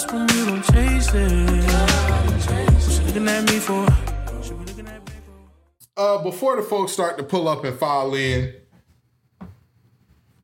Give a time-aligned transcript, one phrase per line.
[0.00, 3.06] lost when don't chase it.
[3.06, 3.86] Looking at me for?
[5.96, 8.54] uh, before the folks start to pull up and file in,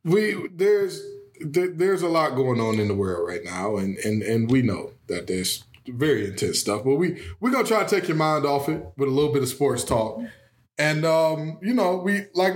[0.04, 1.02] we there's
[1.40, 4.62] there, there's a lot going on in the world right now, and and and we
[4.62, 6.84] know that there's very intense stuff.
[6.84, 9.42] But we we're gonna try to take your mind off it with a little bit
[9.42, 10.20] of sports talk,
[10.78, 12.54] and um, you know we like.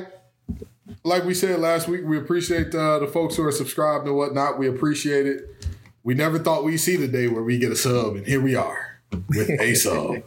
[1.04, 4.58] Like we said last week, we appreciate uh, the folks who are subscribed and whatnot.
[4.58, 5.69] We appreciate it.
[6.02, 8.54] We never thought we'd see the day where we get a sub, and here we
[8.54, 10.22] are with a sub.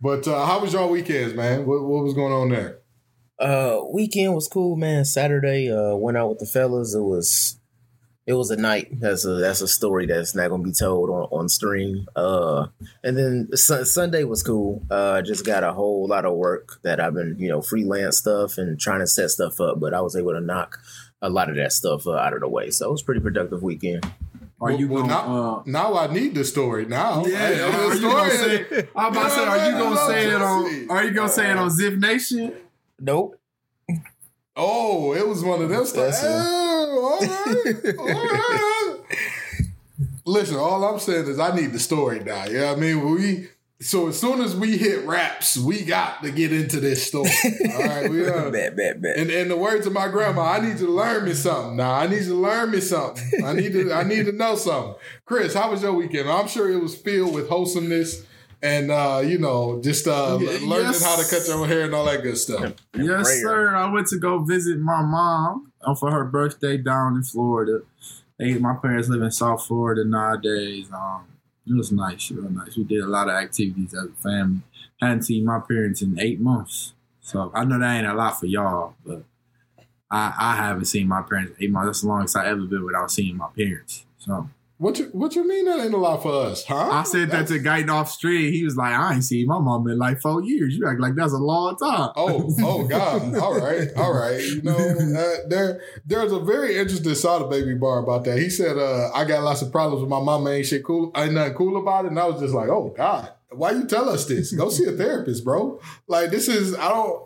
[0.00, 1.66] But uh, how was your weekends, man?
[1.66, 2.78] What, what was going on there?
[3.38, 5.04] Uh, weekend was cool, man.
[5.04, 6.94] Saturday, uh, went out with the fellas.
[6.94, 7.58] It was,
[8.26, 8.88] it was a night.
[9.00, 12.06] That's a that's a story that's not gonna be told on on stream.
[12.16, 12.68] Uh,
[13.04, 14.82] and then Sun Sunday was cool.
[14.90, 18.58] Uh, just got a whole lot of work that I've been, you know, freelance stuff
[18.58, 19.78] and trying to set stuff up.
[19.78, 20.78] But I was able to knock
[21.22, 22.70] a lot of that stuff uh, out of the way.
[22.70, 24.10] So it was pretty productive weekend.
[24.60, 25.12] Are you Well, gonna?
[25.14, 27.24] now, uh, now I need the story now.
[27.26, 28.88] yeah, I need the are you gonna say?
[28.96, 30.90] I'm about to say, are you gonna say it on?
[30.90, 32.52] Are you gonna say it on Zip Nation?
[32.98, 33.38] Nope.
[34.56, 36.14] Oh, it was one of them stuff.
[36.22, 38.96] Oh, all right, all right.
[40.24, 42.46] Listen, all I'm saying is I need the story now.
[42.46, 43.10] You know what I mean?
[43.14, 43.48] We
[43.80, 47.30] so as soon as we hit raps, we got to get into this story.
[47.74, 49.16] All right, we uh, Bet, bet, bet.
[49.18, 51.76] in, in the words of my grandma, I need you to learn me something.
[51.76, 53.44] Now I need you to learn me something.
[53.44, 54.94] I need to I need to know something.
[55.26, 56.28] Chris, how was your weekend?
[56.30, 58.24] I'm sure it was filled with wholesomeness
[58.62, 61.04] and uh, you know, just uh Yeah, learning yes.
[61.04, 62.72] how to cut your own hair and all that good stuff.
[62.96, 63.74] Yes, sir.
[63.74, 67.80] I went to go visit my mom for her birthday down in Florida.
[68.38, 70.88] They, my parents live in South Florida nowadays.
[70.92, 71.24] Um,
[71.66, 72.76] it was nice, real nice.
[72.76, 74.60] We did a lot of activities as a family.
[75.00, 78.46] Hadn't seen my parents in eight months, so I know that ain't a lot for
[78.46, 79.24] y'all, but
[80.10, 81.86] I, I haven't seen my parents in eight months.
[81.86, 84.04] That's the longest I ever been without seeing my parents.
[84.18, 84.48] So
[84.78, 86.90] What you what you mean that ain't a lot for us, huh?
[86.90, 88.52] I said that to Guy off street.
[88.52, 90.76] He was like, "I ain't seen my mom in like four years.
[90.76, 93.34] You act like that's a long time." Oh, oh God!
[93.36, 94.38] All right, all right.
[94.38, 98.38] You know, uh, there, there's a very interesting side of Baby Bar about that.
[98.38, 100.50] He said, uh, "I got lots of problems with my mama.
[100.50, 101.10] Ain't shit cool.
[101.16, 104.10] Ain't nothing cool about it." And I was just like, "Oh God, why you tell
[104.10, 104.52] us this?
[104.52, 105.80] Go see a therapist, bro.
[106.06, 107.22] Like this is I don't.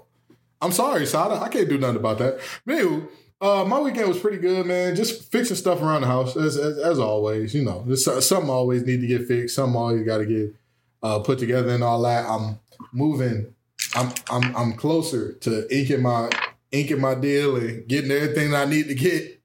[0.62, 1.34] I'm sorry, Sada.
[1.34, 2.38] I can't do nothing about that.
[2.64, 3.08] But anywho,
[3.40, 4.94] uh, my weekend was pretty good, man.
[4.94, 7.54] Just fixing stuff around the house as as, as always.
[7.54, 9.54] You know, there's so- something always need to get fixed.
[9.54, 10.54] Something always got to get
[11.02, 12.28] uh, put together and all that.
[12.28, 12.58] I'm
[12.92, 13.54] moving.
[13.94, 16.30] I'm I'm I'm closer to inking my
[16.70, 19.40] inking my deal and getting everything I need to get.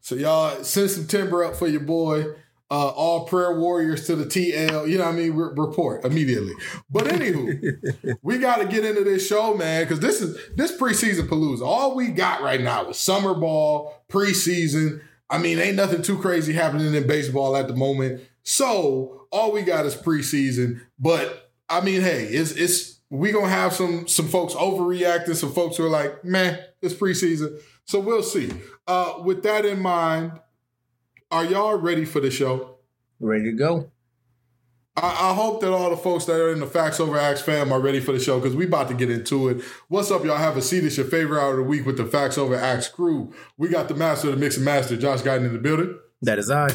[0.00, 2.26] So y'all send some timber up for your boy.
[2.68, 4.88] Uh, all prayer warriors to the TL.
[4.88, 5.34] You know what I mean?
[5.34, 6.52] Re- report immediately.
[6.90, 11.28] But anywho, we got to get into this show, man, because this is this preseason
[11.28, 11.62] palooza.
[11.62, 15.00] All we got right now is summer ball, preseason.
[15.30, 18.22] I mean, ain't nothing too crazy happening in baseball at the moment.
[18.42, 20.80] So all we got is preseason.
[20.98, 25.76] But I mean, hey, it's it's we gonna have some some folks overreacting, some folks
[25.76, 27.58] who are like, man, it's preseason.
[27.84, 28.50] So we'll see.
[28.86, 30.32] Uh, with that in mind,
[31.30, 32.78] are y'all ready for the show?
[33.20, 33.90] Ready to go?
[34.96, 37.72] I, I hope that all the folks that are in the Facts Over Acts fam
[37.72, 39.62] are ready for the show because we about to get into it.
[39.88, 40.36] What's up, y'all?
[40.36, 40.84] Have a seat.
[40.84, 43.34] It's your favorite hour of the week with the Facts Over Acts crew.
[43.56, 45.98] We got the master of the mix and master, Josh Guyton in the building.
[46.22, 46.68] That is I.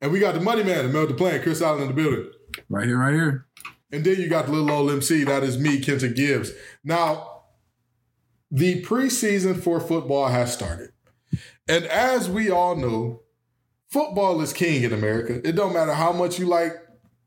[0.00, 2.30] And we got the money man, the Mel the Plan, Chris Allen in the building.
[2.68, 3.46] Right here, right here.
[3.90, 6.52] And then you got the little old MC, that is me, Kenton Gibbs.
[6.84, 7.42] Now,
[8.50, 10.90] the preseason for football has started.
[11.66, 13.22] And as we all know,
[13.88, 15.46] football is king in America.
[15.46, 16.72] It don't matter how much you like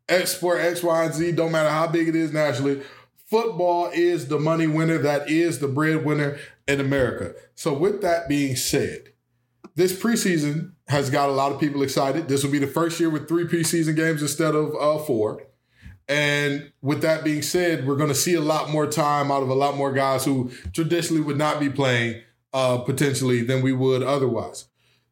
[0.08, 2.82] X sport, X, Y, and Z, don't matter how big it is nationally.
[3.30, 7.34] Football is the money winner, that is the breadwinner in America.
[7.56, 9.14] So, with that being said,
[9.76, 12.28] this preseason has got a lot of people excited.
[12.28, 15.44] This will be the first year with three preseason games instead of uh, four.
[16.10, 19.50] And with that being said, we're going to see a lot more time out of
[19.50, 22.22] a lot more guys who traditionally would not be playing
[22.54, 24.66] uh, potentially than we would otherwise.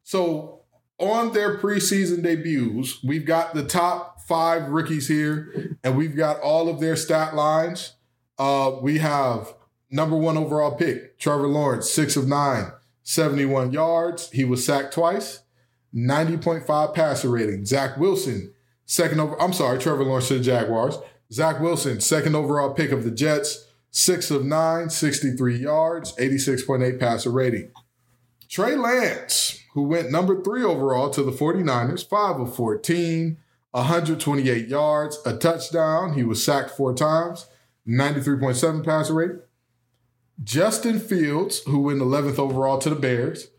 [0.03, 0.58] So,
[0.99, 6.69] on their preseason debuts, we've got the top five rookies here, and we've got all
[6.69, 7.95] of their stat lines.
[8.37, 9.53] Uh, we have
[9.89, 12.71] number one overall pick, Trevor Lawrence, six of nine,
[13.03, 14.29] 71 yards.
[14.31, 15.41] He was sacked twice,
[15.95, 17.65] 90.5 passer rating.
[17.65, 18.53] Zach Wilson,
[18.85, 20.97] second over, I'm sorry, Trevor Lawrence to the Jaguars.
[21.31, 27.31] Zach Wilson, second overall pick of the Jets, six of nine, 63 yards, 86.8 passer
[27.31, 27.71] rating.
[28.47, 33.37] Trey Lance, who went number three overall to the 49ers, five of 14,
[33.71, 36.15] 128 yards, a touchdown.
[36.15, 37.47] He was sacked four times,
[37.87, 39.39] 93.7 passer rating.
[40.43, 43.51] Justin Fields, who went 11th overall to the Bears,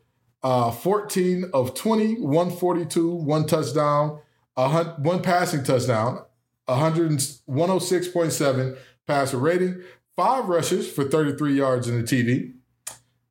[0.43, 4.21] uh, 14 of 20, 142, one touchdown,
[4.55, 6.23] one passing touchdown,
[6.67, 8.77] 100, 106.7
[9.07, 9.83] passer rating,
[10.17, 12.53] five rushes for 33 yards in the TD.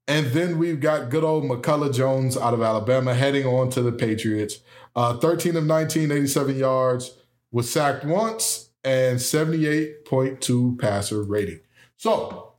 [0.09, 3.91] And then we've got good old McCorkle Jones out of Alabama heading on to the
[3.91, 4.57] Patriots.
[4.95, 7.15] Uh, 13 of 19, 87 yards,
[7.51, 11.59] was sacked once, and 78.2 passer rating.
[11.97, 12.53] So,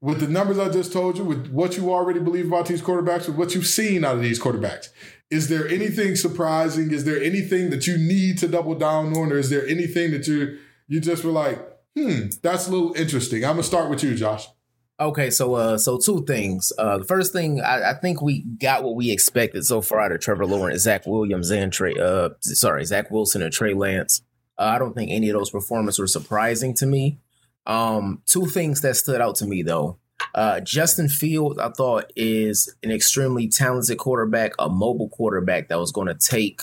[0.00, 3.26] with the numbers I just told you, with what you already believe about these quarterbacks,
[3.26, 4.90] with what you've seen out of these quarterbacks,
[5.28, 6.92] is there anything surprising?
[6.92, 10.28] Is there anything that you need to double down on, or is there anything that
[10.28, 11.58] you you just were like,
[11.96, 13.44] hmm, that's a little interesting?
[13.44, 14.46] I'm gonna start with you, Josh.
[14.98, 16.72] Okay, so uh, so two things.
[16.78, 20.12] Uh, the first thing, I, I think we got what we expected so far out
[20.12, 21.94] of Trevor Lawrence, Zach Williams, and Trey.
[22.00, 24.22] Uh, sorry, Zach Wilson and Trey Lance.
[24.58, 27.18] Uh, I don't think any of those performances were surprising to me.
[27.66, 29.98] Um, two things that stood out to me though.
[30.34, 35.92] Uh, Justin Fields, I thought, is an extremely talented quarterback, a mobile quarterback that was
[35.92, 36.62] going to take,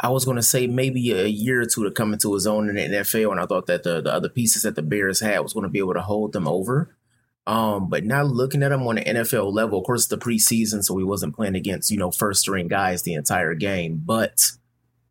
[0.00, 2.68] I was going to say maybe a year or two to come into his own
[2.68, 3.30] in the NFL.
[3.30, 5.70] And I thought that the, the other pieces that the Bears had was going to
[5.70, 6.96] be able to hold them over.
[7.46, 10.96] Um, but now looking at him on the NFL level, of course, the preseason, so
[10.96, 14.00] he wasn't playing against, you know, first string guys the entire game.
[14.04, 14.38] But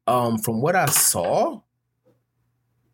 [0.07, 1.62] um, from what I saw,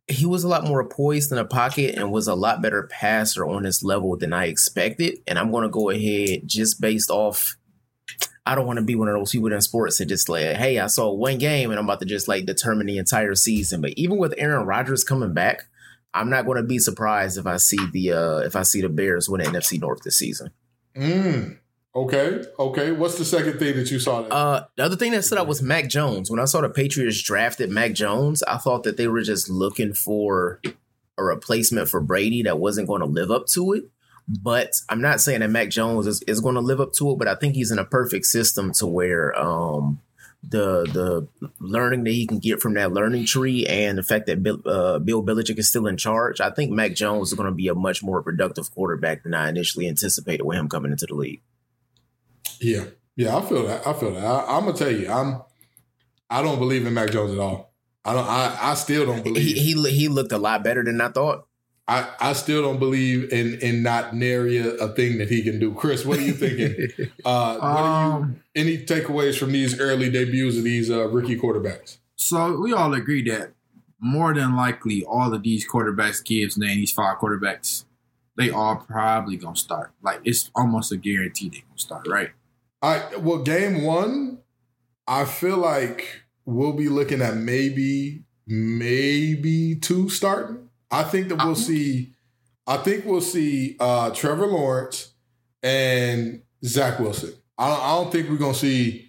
[0.07, 3.45] he was a lot more poised in the pocket and was a lot better passer
[3.45, 5.19] on this level than I expected.
[5.27, 7.56] And I'm going to go ahead just based off.
[8.45, 10.80] I don't want to be one of those people in sports that just like, hey,
[10.80, 13.80] I saw one game and I'm about to just like determine the entire season.
[13.80, 15.65] But even with Aaron Rodgers coming back,
[16.13, 18.89] I'm not going to be surprised if I see the uh if I see the
[18.89, 20.51] Bears win the NFC North this season.
[20.95, 21.59] Mm.
[21.95, 22.44] Okay.
[22.57, 22.91] Okay.
[22.91, 24.21] What's the second thing that you saw?
[24.21, 26.29] Uh, the other thing that stood out was Mac Jones.
[26.29, 29.94] When I saw the Patriots drafted Mac Jones, I thought that they were just looking
[29.94, 30.61] for
[31.17, 33.85] a replacement for Brady that wasn't going to live up to it.
[34.27, 37.17] But I'm not saying that Mac Jones is, is going to live up to it,
[37.17, 40.00] but I think he's in a perfect system to where um,
[40.41, 44.41] the the learning that he can get from that learning tree and the fact that
[44.41, 47.56] Bill, uh, Bill Belichick is still in charge, I think Mac Jones is going to
[47.56, 51.15] be a much more productive quarterback than I initially anticipated with him coming into the
[51.15, 51.41] league.
[52.62, 53.86] Yeah, yeah, I feel that.
[53.86, 54.24] I feel that.
[54.24, 55.41] I, am gonna tell you, I'm.
[56.30, 57.74] I don't believe in Mac Jones at all.
[58.06, 58.25] I don't.
[58.25, 59.45] I, I still don't believe.
[59.45, 61.49] He, he he looked a lot better than I thought.
[61.89, 65.59] I, I still don't believe in in not nary a, a thing that he can
[65.59, 65.74] do.
[65.74, 66.71] Chris, what are you thinking?
[67.25, 71.36] uh, what are you, Um, any takeaways from these early debuts of these uh, rookie
[71.38, 71.97] quarterbacks?
[72.15, 73.53] So we all agree that
[74.00, 77.86] more than likely all of these quarterbacks Gibbs name these five quarterbacks,
[78.38, 79.92] they all probably gonna start.
[80.03, 82.30] Like it's almost a guarantee they gonna start, right?
[82.83, 84.39] I well, game one,
[85.07, 90.69] I feel like we'll be looking at maybe maybe two starting.
[90.91, 91.56] I think that we'll Uh-huh.
[91.56, 92.13] see.
[92.68, 95.09] I think we'll see uh, Trevor Lawrence
[95.63, 97.33] and Zach Wilson.
[97.57, 99.06] I don't, I don't think we're gonna see.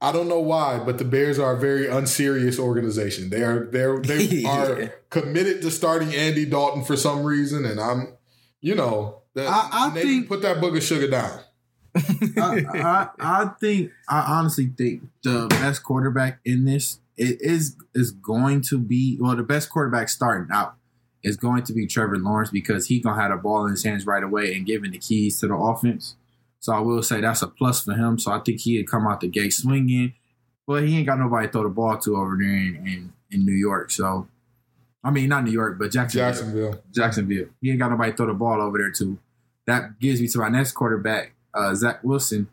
[0.00, 3.30] I don't know why, but the Bears are a very unserious organization.
[3.30, 4.62] They are they're, they Yeah.
[4.66, 8.14] are committed to starting Andy Dalton for some reason, and I'm,
[8.60, 11.40] you know, that, I- I they think- put that book of sugar down.
[11.96, 18.10] I, I I think I honestly think the best quarterback in this it is is
[18.10, 20.74] going to be well the best quarterback starting out
[21.26, 24.06] is going to be Trevor Lawrence because he gonna have the ball in his hands
[24.06, 26.14] right away and giving the keys to the offense.
[26.60, 28.16] So I will say that's a plus for him.
[28.18, 30.14] So I think he'd come out the gate swinging,
[30.68, 33.44] but he ain't got nobody to throw the ball to over there in, in, in
[33.44, 33.90] New York.
[33.90, 34.28] So
[35.02, 36.30] I mean not New York, but Jacksonville.
[36.30, 36.82] Jacksonville.
[36.94, 37.46] Jacksonville.
[37.60, 39.18] He ain't got nobody to throw the ball over there to.
[39.66, 42.48] That gives me to my next quarterback, uh, Zach Wilson.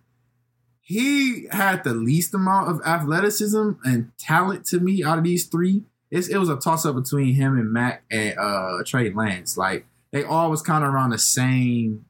[0.82, 5.84] He had the least amount of athleticism and talent to me out of these three.
[6.14, 9.58] It's, it was a toss up between him and Mac and uh, Trey Lance.
[9.58, 12.06] Like they all was kind of around the same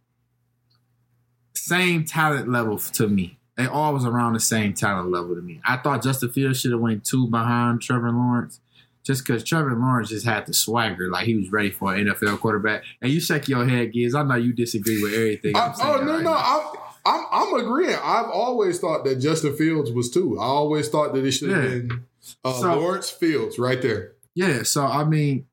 [1.55, 3.37] same talent level to me.
[3.55, 5.61] They all was around the same talent level to me.
[5.65, 8.59] I thought Justin Fields should have went two behind Trevor Lawrence
[9.03, 12.39] just because Trevor Lawrence just had the swagger, like he was ready for an NFL
[12.39, 12.83] quarterback.
[13.01, 14.15] And you shake your head, Gibbs.
[14.15, 15.55] I know you disagree with everything.
[15.55, 16.33] I, I'm oh no, right no.
[16.35, 17.95] I'm, I'm I'm agreeing.
[18.01, 20.39] I've always thought that Justin Fields was too.
[20.39, 21.69] I always thought that it should have Yeah.
[21.79, 22.05] been
[22.43, 24.13] uh, So- Lawrence Fields right there.
[24.35, 25.45] Yeah, so I mean,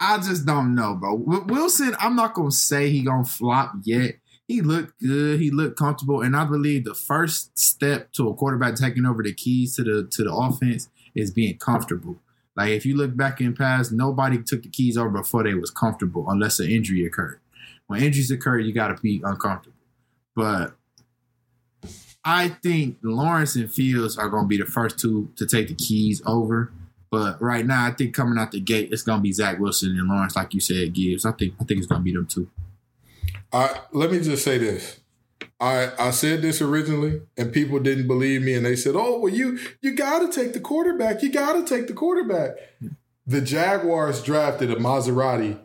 [0.00, 1.14] I just don't know, bro.
[1.14, 4.16] Wilson, I'm not gonna say he gonna flop yet.
[4.46, 5.40] He looked good.
[5.40, 9.34] He looked comfortable, and I believe the first step to a quarterback taking over the
[9.34, 12.18] keys to the to the offense is being comfortable.
[12.56, 15.70] Like if you look back in past, nobody took the keys over before they was
[15.70, 17.40] comfortable, unless an injury occurred.
[17.86, 19.76] When injuries occur, you got to be uncomfortable.
[20.34, 20.76] But
[22.24, 25.74] I think Lawrence and Fields are going to be the first two to take the
[25.74, 26.72] keys over.
[27.10, 29.98] But right now, I think coming out the gate, it's going to be Zach Wilson
[29.98, 31.24] and Lawrence, like you said, Gibbs.
[31.24, 32.50] I think I think it's going to be them two.
[33.50, 35.00] I, let me just say this:
[35.58, 39.32] I I said this originally, and people didn't believe me, and they said, "Oh, well,
[39.32, 41.22] you you got to take the quarterback.
[41.22, 42.56] You got to take the quarterback."
[43.26, 45.58] The Jaguars drafted a Maserati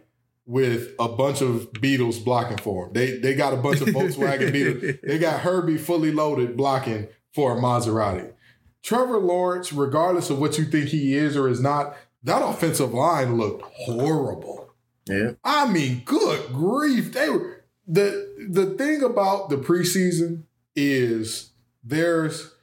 [0.45, 2.93] with a bunch of Beetles blocking for him.
[2.93, 4.99] They they got a bunch of Volkswagen Beetles.
[5.03, 8.33] They got Herbie fully loaded blocking for a Maserati.
[8.81, 13.37] Trevor Lawrence, regardless of what you think he is or is not, that offensive line
[13.37, 14.73] looked horrible.
[15.07, 15.31] Yeah.
[15.43, 17.13] I mean, good grief.
[17.13, 20.43] They were the the thing about the preseason
[20.75, 21.51] is
[21.83, 22.53] there's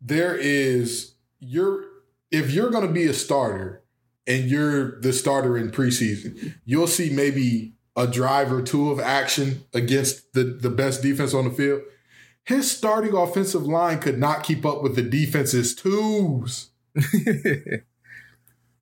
[0.00, 1.84] there is you're
[2.30, 3.79] if you're gonna be a starter
[4.30, 9.64] and you're the starter in preseason, you'll see maybe a drive or two of action
[9.74, 11.82] against the, the best defense on the field.
[12.44, 16.70] His starting offensive line could not keep up with the defense's twos.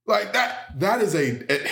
[0.09, 1.69] Like that that is a eh,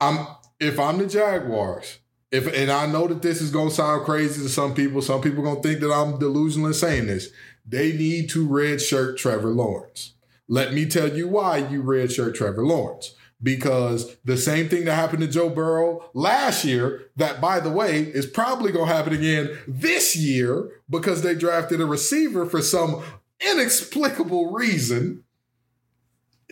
[0.00, 0.26] I'm
[0.60, 1.98] if I'm the Jaguars,
[2.30, 5.42] if and I know that this is gonna sound crazy to some people, some people
[5.42, 7.30] gonna think that I'm delusional in saying this.
[7.66, 10.12] They need to redshirt Trevor Lawrence.
[10.48, 13.14] Let me tell you why you redshirt Trevor Lawrence.
[13.40, 18.00] Because the same thing that happened to Joe Burrow last year, that by the way,
[18.02, 23.02] is probably gonna happen again this year because they drafted a receiver for some
[23.40, 25.22] inexplicable reason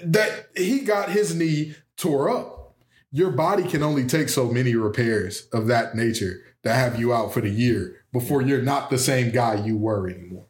[0.04, 2.76] that he got his knee tore up.
[3.10, 7.32] Your body can only take so many repairs of that nature to have you out
[7.32, 10.46] for the year before you're not the same guy you were anymore.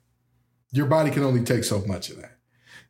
[0.72, 2.35] Your body can only take so much of that.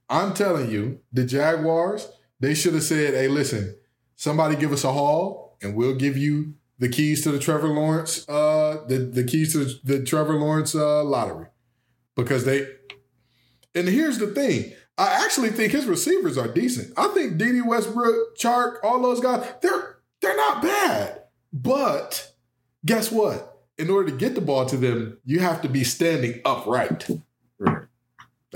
[0.08, 2.08] I'm telling you, the Jaguars,
[2.40, 3.76] they should have said, hey, listen,
[4.14, 8.28] somebody give us a haul and we'll give you the keys to the Trevor Lawrence,
[8.28, 11.46] uh, the, the keys to the Trevor Lawrence uh, lottery.
[12.14, 12.66] Because they,
[13.75, 14.72] and here's the thing.
[14.98, 16.94] I actually think his receivers are decent.
[16.96, 21.22] I think Dede Westbrook, Chark, all those guys, they're they're not bad.
[21.52, 22.32] But
[22.84, 23.60] guess what?
[23.76, 27.06] In order to get the ball to them, you have to be standing upright.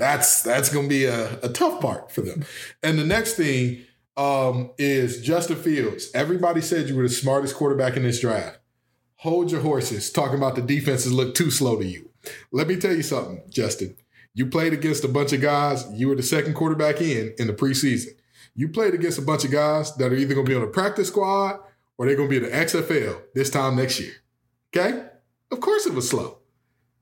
[0.01, 2.43] That's that's gonna be a, a tough part for them.
[2.81, 3.85] And the next thing
[4.17, 6.09] um, is Justin Fields.
[6.15, 8.57] Everybody said you were the smartest quarterback in this draft.
[9.17, 12.09] Hold your horses, talking about the defenses look too slow to you.
[12.51, 13.95] Let me tell you something, Justin.
[14.33, 15.85] You played against a bunch of guys.
[15.93, 18.13] You were the second quarterback in in the preseason.
[18.55, 20.67] You played against a bunch of guys that are either going to be on the
[20.67, 21.59] practice squad
[21.99, 24.13] or they're going to be in the XFL this time next year.
[24.75, 25.05] Okay?
[25.51, 26.39] Of course it was slow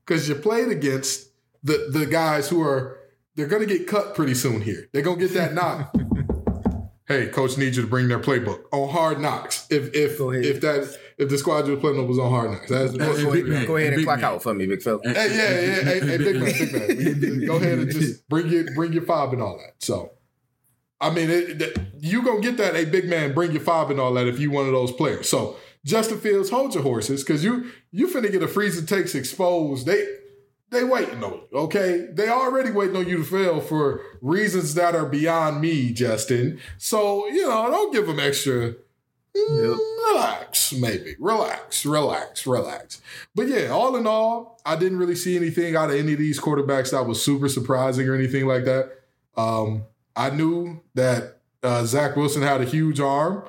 [0.04, 1.29] because you played against
[1.62, 2.98] the the guys who are
[3.36, 4.88] they're going to get cut pretty soon here.
[4.92, 5.94] They're going to get that knock.
[7.08, 9.66] hey, coach needs you to bring their playbook on hard knocks.
[9.70, 12.68] If if if that if the squad you were playing on was on hard knocks,
[12.68, 13.66] that's, that's hey, what man.
[13.66, 14.24] Go ahead and Big clock man.
[14.24, 15.00] out for me, big fella.
[15.04, 16.58] Hey, yeah, yeah, hey, hey, big man,
[17.20, 17.46] big man.
[17.46, 19.74] Go ahead and just bring your bring your fob and all that.
[19.84, 20.12] So,
[21.00, 24.00] I mean, it, it- you gonna get that, hey, big man, bring your fob and
[24.00, 25.28] all that if you one of those players.
[25.28, 29.84] So, Justin Fields, hold your horses because you you finna get a freezing takes exposed.
[29.86, 30.06] They
[30.70, 32.06] they waiting on you, okay?
[32.12, 36.60] They already waiting on you to fail for reasons that are beyond me, Justin.
[36.78, 38.74] So you know, don't give them extra.
[39.36, 41.14] Mm, Relax, maybe.
[41.20, 43.00] Relax, relax, relax.
[43.34, 46.40] But yeah, all in all, I didn't really see anything out of any of these
[46.40, 48.90] quarterbacks that was super surprising or anything like that.
[49.36, 49.84] Um,
[50.16, 53.44] I knew that uh, Zach Wilson had a huge arm,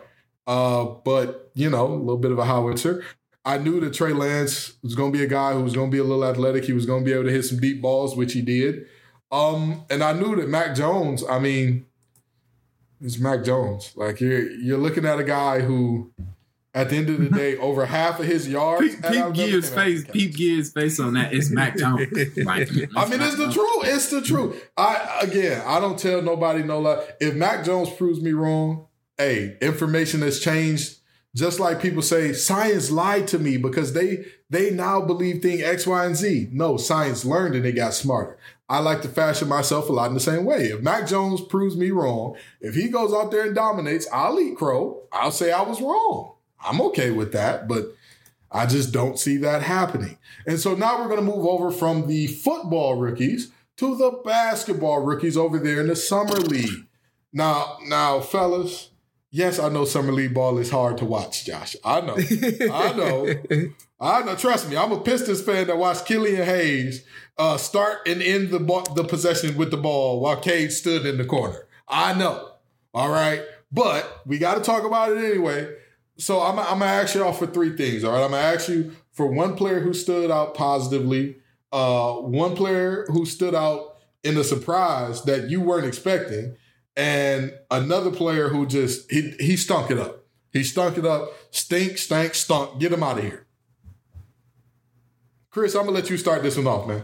[0.45, 3.03] uh, but you know, a little bit of a howitzer.
[3.43, 5.91] I knew that Trey Lance was going to be a guy who was going to
[5.91, 6.65] be a little athletic.
[6.65, 8.85] He was going to be able to hit some deep balls, which he did.
[9.31, 11.23] Um, and I knew that Mac Jones.
[11.27, 11.85] I mean,
[12.99, 13.93] it's Mac Jones.
[13.95, 16.11] Like you're you're looking at a guy who,
[16.73, 18.81] at the end of the day, over half of his yards.
[18.81, 20.03] Peep, peep Alabama Gibbs' came out face.
[20.05, 21.33] Peep Gibbs' face on that.
[21.33, 22.07] It's Mac Jones.
[22.37, 23.83] Like, I mean, it's the truth.
[23.85, 24.69] It's the truth.
[24.77, 27.07] I again, I don't tell nobody no lie.
[27.19, 30.97] If Mac Jones proves me wrong, hey, information has changed.
[31.33, 35.87] Just like people say, science lied to me because they they now believe thing X,
[35.87, 36.49] Y, and Z.
[36.51, 38.37] No, science learned and they got smarter.
[38.67, 40.67] I like to fashion myself a lot in the same way.
[40.67, 44.57] If Mac Jones proves me wrong, if he goes out there and dominates, I'll eat
[44.57, 45.03] crow.
[45.11, 46.35] I'll say I was wrong.
[46.63, 47.95] I'm okay with that, but
[48.51, 50.17] I just don't see that happening.
[50.45, 54.99] And so now we're going to move over from the football rookies to the basketball
[54.99, 56.85] rookies over there in the summer league.
[57.33, 58.90] Now, now, fellas,
[59.31, 61.75] yes, I know summer league ball is hard to watch, Josh.
[61.83, 62.17] I know.
[62.17, 63.27] I know.
[63.99, 64.35] I know.
[64.35, 67.05] Trust me, I'm a Pistons fan that watched Killian Hayes
[67.37, 71.17] uh, start and end the ball, the possession with the ball while Cade stood in
[71.17, 71.67] the corner.
[71.87, 72.49] I know.
[72.93, 75.73] All right, but we got to talk about it anyway.
[76.17, 78.03] So I'm, I'm gonna ask y'all for three things.
[78.03, 81.37] All right, I'm gonna ask you for one player who stood out positively,
[81.71, 86.55] uh, one player who stood out in a surprise that you weren't expecting,
[87.01, 90.23] and another player who just he he stunk it up.
[90.53, 91.33] He stunk it up.
[91.49, 92.79] Stink, stank, stunk.
[92.79, 93.47] Get him out of here.
[95.49, 97.03] Chris, I'm gonna let you start this one off, man.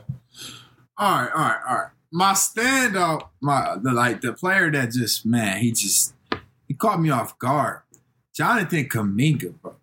[0.99, 1.89] All right, all right, all right.
[2.11, 6.13] My standout, my the like the player that just man, he just
[6.67, 7.81] he caught me off guard.
[8.35, 9.77] Jonathan Kuminga, bro.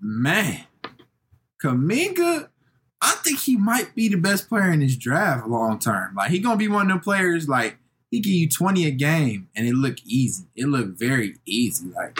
[0.00, 0.64] Man,
[1.62, 2.48] Kuminga,
[3.02, 6.14] I think he might be the best player in this draft long term.
[6.14, 7.76] Like he gonna be one of them players like
[8.10, 10.46] he give you 20 a game and it look easy.
[10.54, 11.88] It look very easy.
[11.88, 12.18] Like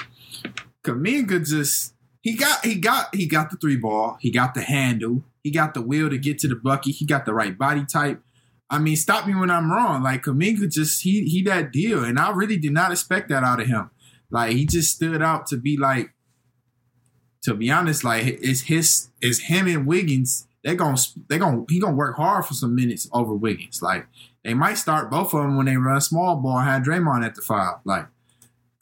[0.82, 5.22] Kuminga just he got he got he got the three ball, he got the handle,
[5.42, 8.20] he got the will to get to the bucket, he got the right body type.
[8.68, 10.02] I mean, stop me when I'm wrong.
[10.02, 13.60] Like Kuminga just he he that deal, and I really did not expect that out
[13.60, 13.90] of him.
[14.30, 16.10] Like he just stood out to be like,
[17.42, 20.48] to be honest, like it's his it's him and Wiggins.
[20.64, 20.96] They're gonna
[21.28, 23.82] they're gonna he gonna work hard for some minutes over Wiggins.
[23.82, 24.06] Like
[24.46, 27.34] they might start both of them when they run small ball and have Draymond at
[27.34, 27.78] the five.
[27.84, 28.06] Like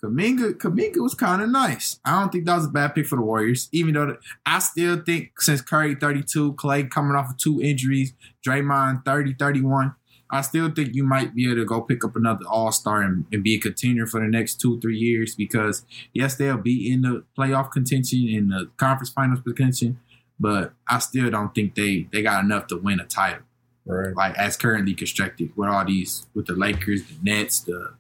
[0.02, 1.98] Kuminga, Kuminga was kind of nice.
[2.04, 4.58] I don't think that was a bad pick for the Warriors, even though the, I
[4.58, 8.12] still think since Curry 32, Clay coming off of two injuries,
[8.46, 9.94] Draymond 30, 31,
[10.30, 13.24] I still think you might be able to go pick up another All Star and,
[13.32, 17.02] and, be a contender for the next two, three years because, yes, they'll be in
[17.02, 19.98] the playoff contention, in the conference finals contention,
[20.38, 23.44] but I still don't think they, they got enough to win a title.
[23.86, 24.14] Right.
[24.16, 27.94] Like, as currently constructed with all these, with the Lakers, the Nets, the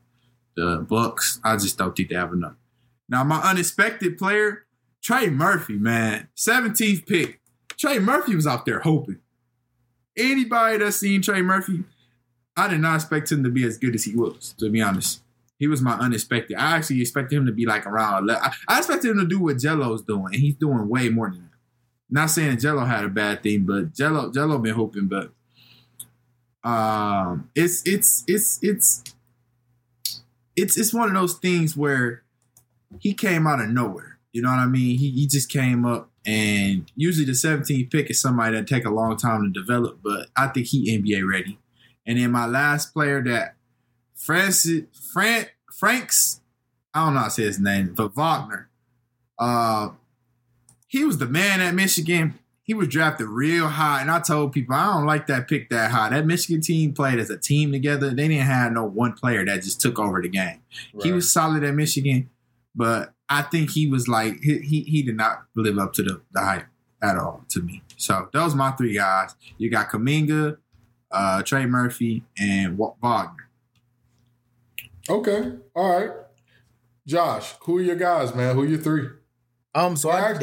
[0.56, 1.40] the Bucks.
[1.44, 2.54] I just don't think they have enough.
[3.08, 4.66] Now, my unexpected player,
[5.02, 7.40] Trey Murphy, man, 17th pick.
[7.76, 9.18] Trey Murphy was out there hoping.
[10.16, 11.84] Anybody that's seen Trey Murphy,
[12.56, 15.22] I did not expect him to be as good as he was, to be honest.
[15.58, 16.56] He was my unexpected.
[16.56, 18.52] I actually expected him to be like around 11.
[18.68, 21.50] I expected him to do what Jello's doing, and he's doing way more than that.
[22.10, 25.32] Not saying Jello had a bad thing, but Jello Jello been hoping, but
[26.64, 29.04] um, it's it's it's it's
[30.56, 32.22] it's it's one of those things where
[33.00, 34.18] he came out of nowhere.
[34.32, 34.98] You know what I mean?
[34.98, 38.90] He he just came up, and usually the 17th pick is somebody that take a
[38.90, 41.58] long time to develop, but I think he NBA ready.
[42.06, 43.56] And then my last player that
[44.14, 46.40] Francis Frank Franks,
[46.94, 48.68] I don't know how to say his name, but Wagner.
[49.38, 49.90] Uh,
[50.86, 52.38] he was the man at Michigan.
[52.64, 55.90] He was drafted real high, and I told people I don't like that pick that
[55.90, 56.08] high.
[56.08, 58.08] That Michigan team played as a team together.
[58.10, 60.62] They didn't have no one player that just took over the game.
[60.94, 61.04] Right.
[61.04, 62.30] He was solid at Michigan,
[62.74, 66.22] but I think he was like he he, he did not live up to the,
[66.32, 66.66] the hype
[67.02, 67.82] at all to me.
[67.96, 69.34] So those are my three guys.
[69.58, 70.56] You got Kuminga,
[71.10, 73.50] uh, Trey Murphy, and Wagner.
[75.08, 76.10] Okay, all right.
[77.06, 78.54] Josh, who are your guys, man?
[78.54, 79.08] Who are your three?
[79.74, 80.34] Um, so I,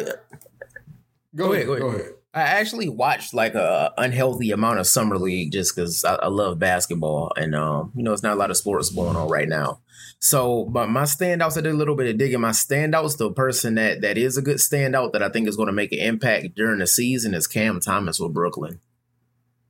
[1.35, 2.13] Go, go, ahead, go, ahead, go ahead.
[2.33, 6.59] I actually watched like a unhealthy amount of summer league just because I, I, love
[6.59, 9.81] basketball and um, you know it's not a lot of sports going on right now.
[10.19, 12.39] So, but my standouts, I did a little bit of digging.
[12.39, 15.67] My standouts, the person that that is a good standout that I think is going
[15.67, 18.79] to make an impact during the season is Cam Thomas with Brooklyn.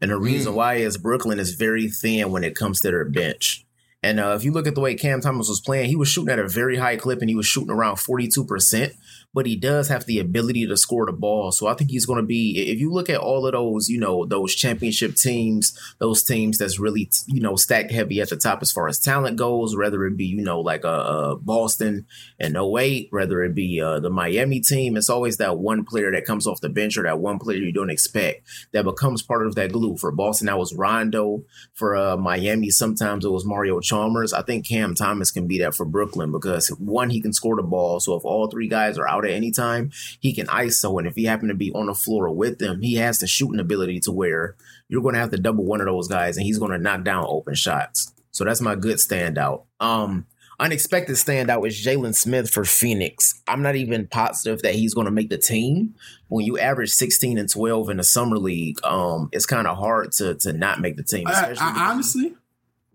[0.02, 0.56] And the reason mm.
[0.58, 3.66] why is Brooklyn is very thin when it comes to their bench.
[4.04, 6.32] And uh, if you look at the way Cam Thomas was playing, he was shooting
[6.32, 8.94] at a very high clip and he was shooting around 42%
[9.34, 11.52] but he does have the ability to score the ball.
[11.52, 14.00] So I think he's going to be, if you look at all of those, you
[14.00, 18.62] know, those championship teams, those teams that's really, you know, stacked heavy at the top
[18.62, 22.06] as far as talent goes, whether it be, you know, like a, uh, uh, Boston
[22.40, 26.26] and 08, whether it be uh, the Miami team, it's always that one player that
[26.26, 29.56] comes off the bench or that one player you don't expect that becomes part of
[29.56, 29.98] that glue.
[29.98, 31.44] For Boston, that was Rondo.
[31.74, 34.32] For uh, Miami, sometimes it was Mario Chalmers.
[34.32, 37.64] I think Cam Thomas can be that for Brooklyn because one, he can score the
[37.64, 38.00] ball.
[38.00, 40.98] So if all three guys are out at any time, he can ISO.
[40.98, 43.60] And if he happen to be on the floor with them, he has the shooting
[43.60, 44.56] ability to where
[44.88, 47.04] you're going to have to double one of those guys and he's going to knock
[47.04, 48.14] down open shots.
[48.32, 49.64] So that's my good standout.
[49.82, 50.26] Um,
[50.60, 53.42] unexpected standout is Jalen Smith for Phoenix.
[53.48, 55.96] I'm not even positive that he's going to make the team.
[56.30, 60.14] When you average 16 and 12 in the summer league, um, it's kind of hard
[60.14, 61.28] to to not make the team.
[61.28, 62.36] I, I, honestly,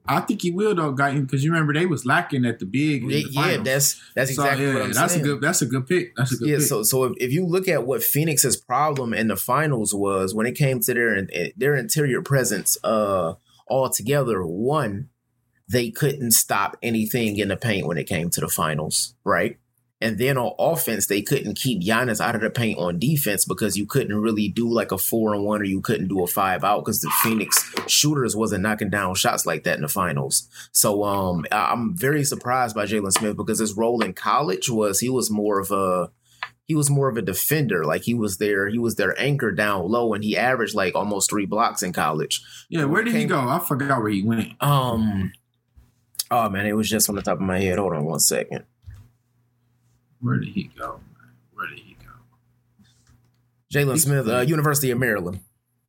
[0.09, 3.09] I think he will though, guy, because you remember they was lacking at the big.
[3.09, 5.25] The yeah, that's that's exactly so, yeah, what I'm that's saying.
[5.25, 6.15] a good that's a good pick.
[6.17, 6.57] That's a good yeah.
[6.57, 6.67] Pick.
[6.67, 10.47] So so if, if you look at what Phoenix's problem in the finals was when
[10.47, 13.35] it came to their their interior presence, uh,
[13.69, 15.11] altogether, one,
[15.69, 19.59] they couldn't stop anything in the paint when it came to the finals, right?
[20.01, 23.79] And then on offense, they couldn't keep Giannis out of the paint on defense because
[23.79, 26.65] you couldn't really do like a four and one or you couldn't do a five
[26.65, 30.49] out because the Phoenix shooters wasn't knocking down shots like that in the finals.
[30.73, 35.09] So um, I'm very surprised by Jalen Smith because his role in college was he
[35.09, 36.11] was more of a
[36.67, 37.85] he was more of a defender.
[37.85, 41.31] Like he was there, he was their anchor down low, and he averaged like almost
[41.31, 42.43] three blocks in college.
[42.69, 43.39] Yeah, where did came, he go?
[43.39, 44.53] I forgot where he went.
[44.61, 45.33] Um,
[46.31, 47.79] oh man, it was just on the top of my head.
[47.79, 48.65] Hold on one second.
[50.27, 50.99] Where did he go?
[51.55, 52.11] Where did he go?
[53.73, 55.39] Jalen Smith, uh, University of Maryland.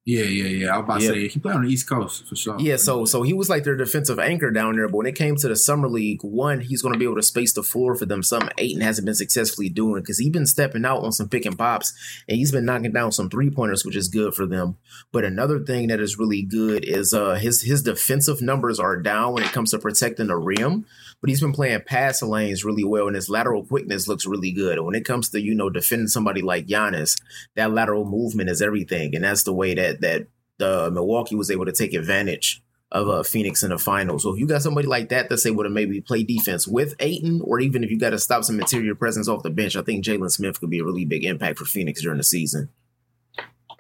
[0.08, 0.74] Yeah, yeah, yeah.
[0.74, 1.08] I was about Yeah.
[1.10, 2.56] to say he played on the East Coast for sure.
[2.62, 4.88] Yeah, so so he was like their defensive anchor down there.
[4.88, 7.22] But when it came to the summer league, one, he's going to be able to
[7.24, 8.24] space the floor for them.
[8.24, 11.58] Something Ayton hasn't been successfully doing because he's been stepping out on some pick and
[11.58, 11.94] pops,
[12.30, 14.78] and he's been knocking down some three pointers, which is good for them.
[15.12, 19.34] But another thing that is really good is uh his his defensive numbers are down
[19.34, 20.86] when it comes to protecting the rim.
[21.20, 24.80] But he's been playing pass lanes really well, and his lateral quickness looks really good.
[24.80, 27.20] When it comes to you know defending somebody like Giannis,
[27.56, 31.66] that lateral movement is everything, and that's the way that that the Milwaukee was able
[31.66, 34.24] to take advantage of uh, Phoenix in the finals.
[34.24, 37.42] So if you got somebody like that that's able to maybe play defense with Ayton,
[37.44, 40.06] or even if you got to stop some interior presence off the bench, I think
[40.06, 42.70] Jalen Smith could be a really big impact for Phoenix during the season.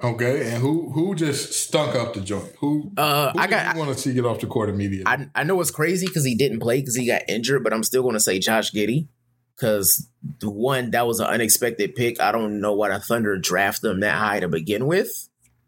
[0.03, 2.53] Okay, and who who just stunk up the joint?
[2.59, 3.75] Who, Uh, who I got.
[3.75, 5.07] want to see get off the court immediately?
[5.07, 7.83] I, I know it's crazy because he didn't play because he got injured, but I'm
[7.83, 9.07] still going to say Josh Giddey
[9.55, 10.07] because
[10.39, 12.21] the one that was an unexpected pick.
[12.21, 15.09] I don't know why the Thunder drafted him that high to begin with,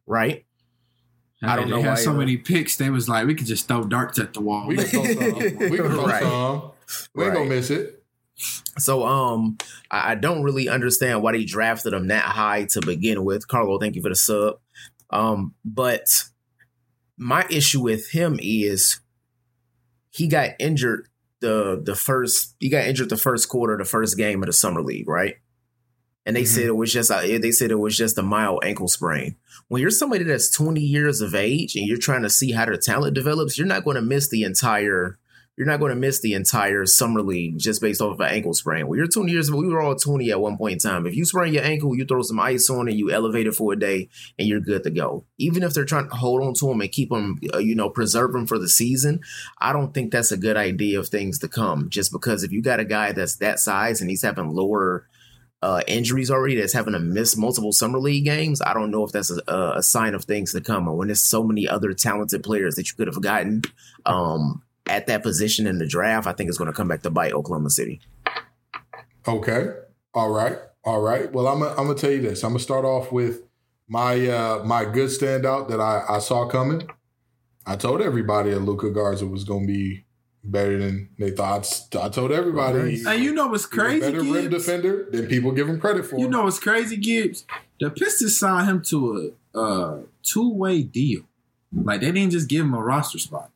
[0.10, 0.46] right?
[1.42, 2.76] I don't they know had why, so many picks.
[2.76, 4.68] They was like, we could just throw darts at the wall.
[4.68, 5.36] we can throw some.
[5.70, 6.22] We can throw Right.
[6.24, 6.72] some.
[7.16, 7.38] We ain't Right.
[7.38, 8.04] gonna miss it.
[8.78, 9.58] So um
[9.92, 13.48] I, I don't really understand why they drafted him that high to begin with.
[13.48, 14.56] Carlo, thank you for the sub.
[15.12, 16.04] Um, but
[17.18, 19.00] my issue with him is
[20.10, 21.08] he got injured
[21.42, 24.82] the the first he got injured the first quarter, the first game of the summer
[24.82, 25.36] league, right?
[26.26, 26.48] And they Mhm.
[26.48, 29.36] said it was just a, they said it was just a mild ankle sprain.
[29.68, 32.78] When you're somebody that's 20 years of age and you're trying to see how their
[32.78, 35.18] talent develops, you're not going to miss the entire
[35.58, 38.54] you're not going to miss the entire summer league just based off of an ankle
[38.54, 38.88] sprain.
[38.88, 41.06] When you're 20 years old, we were all 20 at one point in time.
[41.06, 43.74] If you sprain your ankle, you throw some ice on it, you elevate it for
[43.74, 45.26] a day, and you're good to go.
[45.38, 47.90] Even if they're trying to hold on to him and keep him, uh, you know,
[47.90, 49.20] preserve him for the season,
[49.60, 51.90] I don't think that's a good idea of things to come.
[51.90, 55.09] Just because if you got a guy that's that size and he's having lower
[55.62, 59.12] uh, injuries already, that's having to miss multiple summer league games, I don't know if
[59.12, 60.88] that's a, a sign of things to come.
[60.88, 63.64] And when there's so many other talented players that you could have gotten
[64.06, 67.10] um, at that position in the draft, I think it's going to come back to
[67.10, 68.02] bite Oklahoma City.
[69.28, 69.74] Okay.
[70.14, 70.58] All right.
[70.86, 71.32] All right.
[71.32, 72.44] Well, I'm gonna tell you this.
[72.44, 73.44] I'm gonna start off with
[73.88, 76.90] my uh my good standout that I, I saw coming.
[77.66, 80.06] I told everybody that Luka Garza was gonna be
[80.44, 81.68] better than they thought.
[82.00, 84.66] I told everybody he's And you know what's a crazy, better rim Gibbs?
[84.66, 86.18] defender than people give him credit for.
[86.20, 87.46] You know what's crazy, Gibbs?
[87.80, 91.22] The Pistons signed him to a uh, two-way deal.
[91.74, 93.52] Like they didn't just give him a roster spot.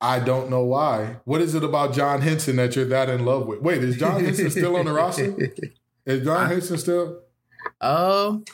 [0.00, 1.16] I don't know why.
[1.24, 3.60] What is it about John Henson that you're that in love with?
[3.62, 5.34] Wait, is John Henson still on the roster?
[6.06, 7.20] Is John Henson still?
[7.80, 8.44] Um,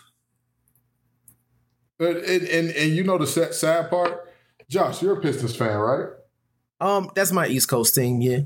[1.99, 4.31] And, and, and, and you know the sad, sad part?
[4.69, 6.11] Josh, you're a Pistons fan, right?
[6.81, 8.21] Um, that's my East Coast team.
[8.21, 8.41] Yeah.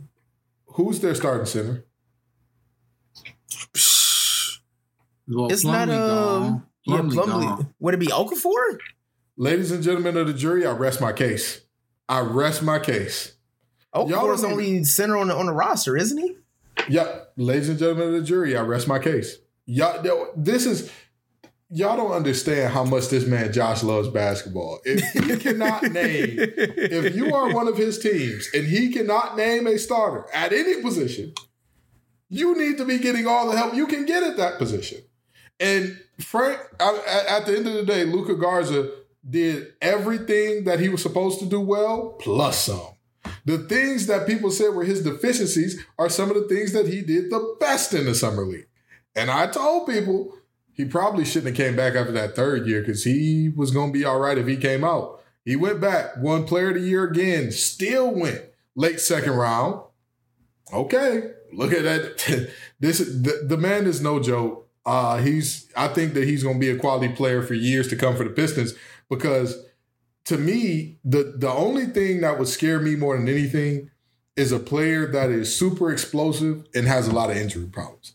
[0.66, 1.84] Who's their starting center?
[5.28, 6.42] Well, It's not Plumlee um.
[6.42, 6.66] gone.
[6.86, 7.56] Yeah, Plumlee Plumlee.
[7.56, 7.74] gone.
[7.80, 8.78] Would it be Okafor?
[9.36, 11.62] Ladies and gentlemen of the jury, I rest my case.
[12.08, 13.32] I rest my case.
[13.94, 16.36] Y'all Okafor's don't only center on the on the roster, isn't he?
[16.88, 19.38] Yep, ladies and gentlemen of the jury, I rest my case.
[19.66, 20.90] Y'all, this is
[21.74, 24.78] y'all don't understand how much this man Josh loves basketball.
[24.84, 29.66] If he cannot name, if you are one of his teams and he cannot name
[29.66, 31.34] a starter at any position,
[32.28, 34.98] you need to be getting all the help you can get at that position.
[35.58, 38.90] And Frank, at the end of the day, Luka Garza
[39.28, 42.94] did everything that he was supposed to do well, plus some.
[43.46, 47.02] The things that people said were his deficiencies are some of the things that he
[47.02, 48.68] did the best in the summer league.
[49.16, 50.34] And I told people
[50.74, 53.98] he probably shouldn't have came back after that third year because he was going to
[53.98, 55.22] be all right if he came out.
[55.44, 58.42] He went back, won player of the year again, still went
[58.74, 59.82] late second round.
[60.72, 62.50] Okay, look at that.
[62.80, 64.68] this the, the man is no joke.
[64.84, 67.96] Uh, he's I think that he's going to be a quality player for years to
[67.96, 68.74] come for the Pistons
[69.08, 69.64] because
[70.24, 73.90] to me the the only thing that would scare me more than anything
[74.37, 78.13] is a player that is super explosive and has a lot of injury problems.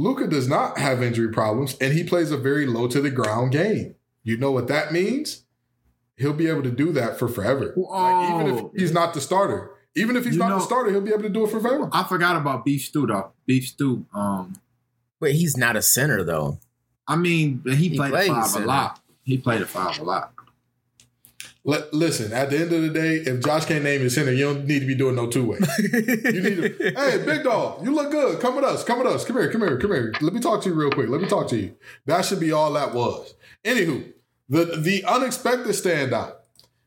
[0.00, 3.52] Luka does not have injury problems and he plays a very low to the ground
[3.52, 3.94] game.
[4.22, 5.44] You know what that means?
[6.16, 7.74] He'll be able to do that for forever.
[7.76, 9.70] Like, even if he's not the starter.
[9.94, 11.60] Even if he's You not know- the starter, he'll be able to do it for
[11.60, 11.90] forever.
[11.92, 13.32] I forgot about Beef Stew though.
[13.46, 14.06] Beef Stew.
[14.14, 14.54] Um,
[15.20, 16.58] Wait, he's not a center though.
[17.06, 19.00] I mean, he He played plays a five a lot.
[19.24, 20.32] He played a five a lot.
[21.62, 24.66] Listen, at the end of the day, if Josh can't name his center, you don't
[24.66, 25.58] need to be doing no two way.
[25.78, 28.40] You need to, hey, big dog, you look good.
[28.40, 28.82] Come with us.
[28.82, 29.24] Come with us.
[29.24, 29.50] Come here.
[29.52, 29.78] Come here.
[29.78, 30.12] Come here.
[30.22, 31.10] Let me talk to you real quick.
[31.10, 31.76] Let me talk to you.
[32.06, 33.34] That should be all that was.
[33.64, 34.10] Anywho,
[34.48, 36.36] the the unexpected standout.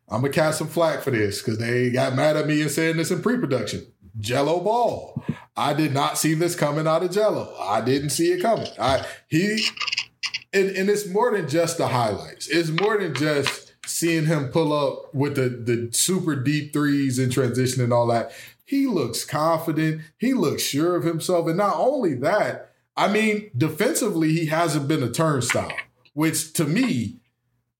[0.09, 2.97] I'm gonna cast some flack for this because they got mad at me and saying
[2.97, 3.85] this in pre-production.
[4.19, 5.23] Jello ball.
[5.55, 7.55] I did not see this coming out of Jello.
[7.59, 8.67] I didn't see it coming.
[8.79, 9.65] I he
[10.51, 12.47] and, and it's more than just the highlights.
[12.47, 17.31] It's more than just seeing him pull up with the, the super deep threes and
[17.31, 18.31] transition and all that.
[18.65, 20.01] He looks confident.
[20.17, 21.47] He looks sure of himself.
[21.47, 25.75] And not only that, I mean, defensively, he hasn't been a turnstile,
[26.13, 27.17] which to me,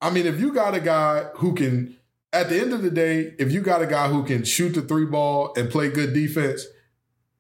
[0.01, 1.95] I mean, if you got a guy who can,
[2.33, 4.81] at the end of the day, if you got a guy who can shoot the
[4.81, 6.65] three ball and play good defense,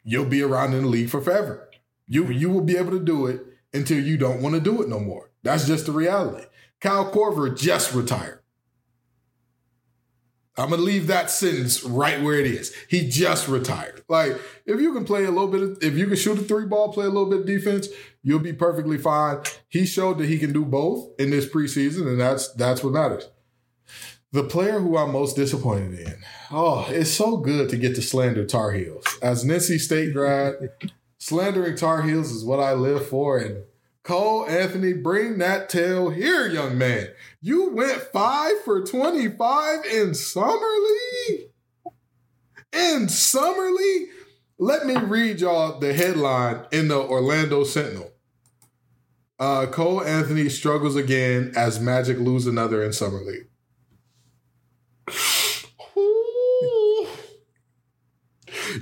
[0.03, 1.69] you'll be around in the league for forever.
[2.07, 3.41] You you will be able to do it
[3.73, 5.31] until you don't want to do it no more.
[5.41, 6.45] That's just the reality.
[6.79, 8.42] Kyle Korver just retired.
[10.55, 12.75] I'm gonna leave that sentence right where it is.
[12.87, 14.03] He just retired.
[14.07, 16.65] Like, if you can play a little bit, of, if you can shoot a three
[16.65, 17.87] ball, play a little bit of defense,
[18.21, 19.39] you'll be perfectly fine.
[19.67, 23.29] He showed that he can do both in this preseason, and that's that's what matters.
[24.31, 26.15] The player who I'm most disappointed in.
[26.51, 29.05] Oh, it's so good to get to slander Tar Heels.
[29.21, 30.53] As an NC State grad,
[31.17, 33.63] slandering Tar Heels is what I live for, and
[34.03, 37.07] Cole Anthony, bring that tail here, young man.
[37.45, 40.55] You went five for 25 in Summer
[41.27, 41.49] League?
[42.71, 44.07] In Summer League?
[44.57, 48.13] Let me read y'all the headline in the Orlando Sentinel.
[49.37, 53.49] Uh, Cole Anthony struggles again as Magic lose another in Summer League.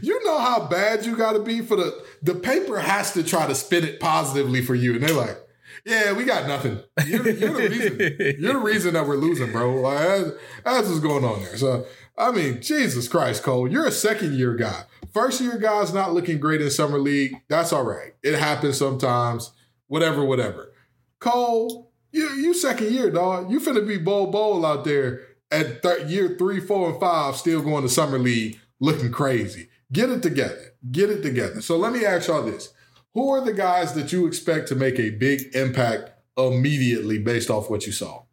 [0.04, 3.48] You know how bad you got to be for the the paper has to try
[3.48, 5.38] to spin it positively for you, and they're like,
[5.86, 6.80] "Yeah, we got nothing.
[7.06, 8.00] You're, you're the reason.
[8.40, 9.76] You're the reason that we're losing, bro.
[9.82, 10.32] Like, that's,
[10.64, 11.86] that's what's going on there." So,
[12.18, 14.84] I mean, Jesus Christ, Cole, you're a second year guy.
[15.14, 17.36] First year guy's not looking great in summer league.
[17.50, 18.14] That's all right.
[18.24, 19.52] It happens sometimes.
[19.88, 20.72] Whatever, whatever.
[21.20, 23.52] Cole, you you second year, dog.
[23.52, 27.62] You finna be bowl bowl out there at th- year three, four, and five, still
[27.62, 29.70] going to summer league, looking crazy.
[29.92, 30.74] Get it together.
[30.92, 31.62] Get it together.
[31.62, 32.74] So let me ask y'all this.
[33.14, 37.70] Who are the guys that you expect to make a big impact immediately based off
[37.70, 38.24] what you saw?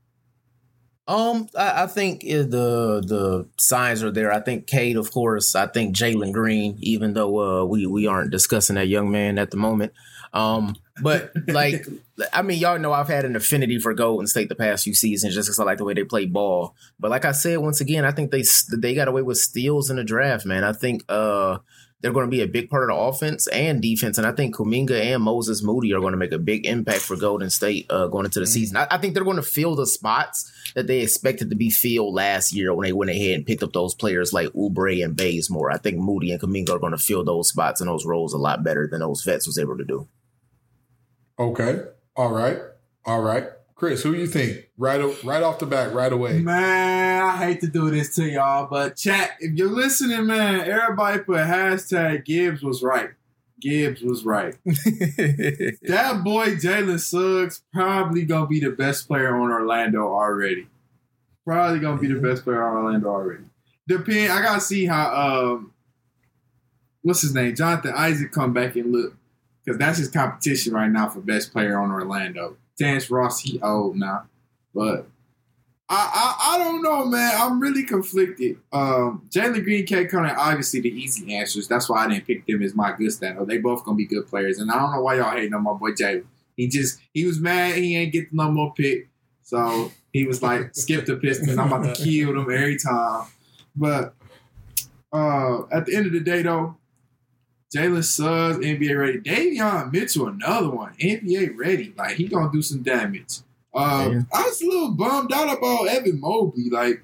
[1.08, 4.30] Um, I, I think the the signs are there.
[4.30, 5.54] I think Cade, of course.
[5.54, 9.50] I think Jalen Green, even though uh, we we aren't discussing that young man at
[9.50, 9.94] the moment.
[10.34, 11.86] Um, but like,
[12.32, 15.34] I mean, y'all know I've had an affinity for Golden State the past few seasons
[15.34, 16.74] just because I like the way they play ball.
[17.00, 18.44] But like I said, once again, I think they
[18.76, 20.62] they got away with steals in the draft, man.
[20.62, 21.58] I think uh
[22.00, 24.18] they're going to be a big part of the offense and defense.
[24.18, 27.16] And I think Kuminga and Moses Moody are going to make a big impact for
[27.16, 28.52] Golden State uh, going into the mm-hmm.
[28.52, 28.76] season.
[28.76, 32.14] I, I, think they're going to fill the spots that they expected to be filled
[32.14, 35.72] last year when they went ahead and picked up those players like Oubre and Bazemore.
[35.72, 38.38] I think Moody and Kuminga are going to fill those spots and those roles a
[38.38, 40.06] lot better than those vets was able to do.
[41.38, 41.80] Okay.
[42.14, 42.58] All right.
[43.04, 43.44] All right.
[43.78, 46.40] Chris, who you think right right off the back, right away?
[46.40, 51.20] Man, I hate to do this to y'all, but chat, if you're listening, man, everybody
[51.20, 53.10] put hashtag Gibbs was right.
[53.60, 54.56] Gibbs was right.
[54.64, 60.66] that boy Jalen Suggs probably gonna be the best player on Orlando already.
[61.44, 63.44] Probably gonna be the best player on Orlando already.
[63.86, 64.32] Depend.
[64.32, 65.72] I gotta see how um,
[67.02, 69.14] what's his name, Jonathan Isaac, come back and look
[69.64, 72.56] because that's his competition right now for best player on Orlando.
[72.78, 74.24] Terrence Ross, he old now,
[74.74, 75.06] but
[75.90, 77.32] I, I, I don't know, man.
[77.34, 78.58] I'm really conflicted.
[78.72, 81.66] Um, Jalen Green, Cade Cunningham, obviously the easy answers.
[81.66, 83.38] That's why I didn't pick them as my good stand.
[83.46, 85.72] They both gonna be good players, and I don't know why y'all hating on my
[85.72, 86.24] boy Jalen.
[86.56, 89.08] He just he was mad he ain't get no more pick,
[89.42, 91.56] so he was like, skip the Pistons.
[91.56, 93.26] I'm about to kill them every time.
[93.74, 94.14] But
[95.12, 96.76] uh, at the end of the day, though,
[97.74, 99.18] Jalen Suggs, NBA ready.
[99.18, 101.92] Davion Mitchell, another one, NBA ready.
[101.96, 103.38] Like he gonna do some damage.
[103.74, 106.70] Um, I was a little bummed out about Evan Mobley.
[106.70, 107.02] Like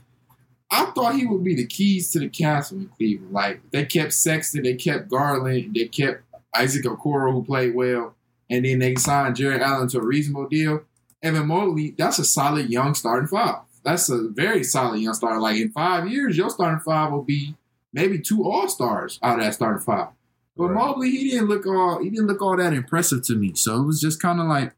[0.70, 3.32] I thought he would be the keys to the castle in Cleveland.
[3.32, 6.22] Like they kept Sexton, they kept Garland, they kept
[6.54, 8.14] Isaac Okoro, who played well,
[8.48, 10.82] and then they signed Jarrett Allen to a reasonable deal.
[11.22, 13.60] Evan Mobley, that's a solid young starting five.
[13.84, 15.40] That's a very solid young starter.
[15.40, 17.54] Like in five years, your starting five will be
[17.92, 20.08] maybe two All Stars out of that starting five.
[20.56, 20.74] But right.
[20.74, 23.54] Mobley, he didn't look all he didn't look all that impressive to me.
[23.54, 24.72] So it was just kind of like,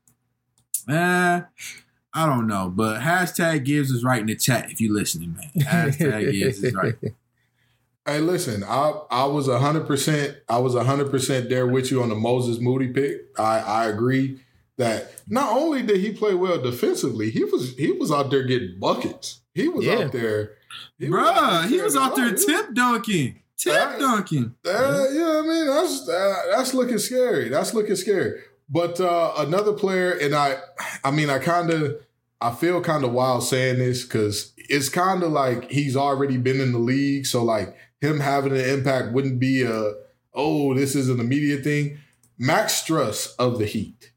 [0.88, 1.42] eh,
[2.14, 2.72] I don't know.
[2.74, 5.50] But hashtag Gibbs is right in the chat if you're listening, man.
[5.66, 6.94] Hashtag Gibbs is right.
[8.06, 12.08] Hey, listen, I I was hundred percent I was hundred percent there with you on
[12.08, 13.22] the Moses Moody pick.
[13.38, 14.40] I I agree
[14.78, 18.78] that not only did he play well defensively, he was he was out there getting
[18.78, 19.40] buckets.
[19.54, 20.04] He was yeah.
[20.04, 20.52] out there,
[20.98, 23.42] he Bruh, was out there he was out there tip dunking.
[23.58, 24.54] Tip dunking.
[24.66, 27.48] Uh, yeah, I mean that's uh, that's looking scary.
[27.48, 28.40] That's looking scary.
[28.68, 30.58] But uh, another player, and I,
[31.04, 32.00] I mean, I kind of,
[32.40, 36.60] I feel kind of wild saying this because it's kind of like he's already been
[36.60, 39.92] in the league, so like him having an impact wouldn't be a,
[40.34, 41.98] oh, this is an immediate thing.
[42.38, 44.12] Max Strus of the Heat,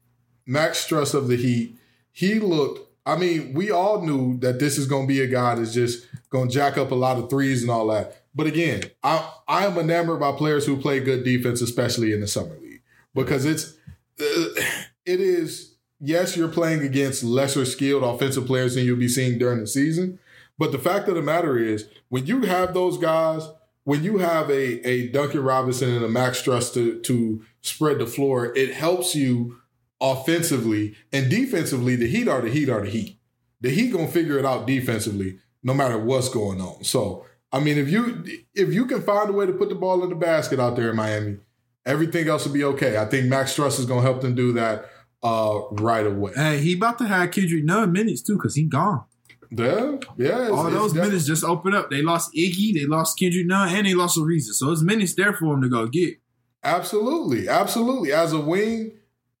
[0.46, 1.78] Max Strus of the Heat,
[2.12, 2.88] he looked.
[3.06, 6.06] I mean, we all knew that this is going to be a guy that's just
[6.28, 8.19] going to jack up a lot of threes and all that.
[8.34, 12.26] But again, I I am enamored by players who play good defense, especially in the
[12.26, 12.82] summer league,
[13.14, 13.74] because it's
[14.20, 14.62] uh,
[15.04, 19.60] it is yes, you're playing against lesser skilled offensive players than you'll be seeing during
[19.60, 20.18] the season.
[20.58, 23.48] But the fact of the matter is, when you have those guys,
[23.84, 28.06] when you have a, a Duncan Robinson and a Max Strus to, to spread the
[28.06, 29.58] floor, it helps you
[30.00, 31.96] offensively and defensively.
[31.96, 33.18] The Heat are the Heat are the Heat.
[33.60, 36.84] The Heat gonna figure it out defensively, no matter what's going on.
[36.84, 40.02] So, I mean, if you if you can find a way to put the ball
[40.04, 41.38] in the basket out there in Miami,
[41.84, 42.96] everything else will be okay.
[42.96, 44.86] I think Max Strus is gonna help them do that
[45.22, 46.32] uh, right away.
[46.34, 49.04] Hey, he about to have Kendrick Nunn minutes too, cause he gone.
[49.50, 50.48] Yeah, yeah.
[50.50, 51.90] All those minutes just open up.
[51.90, 54.52] They lost Iggy, they lost Kendrick Nunn, and they lost Ariza.
[54.52, 56.18] So it's minutes there for him to go get.
[56.62, 58.12] Absolutely, absolutely.
[58.12, 58.92] As a wing,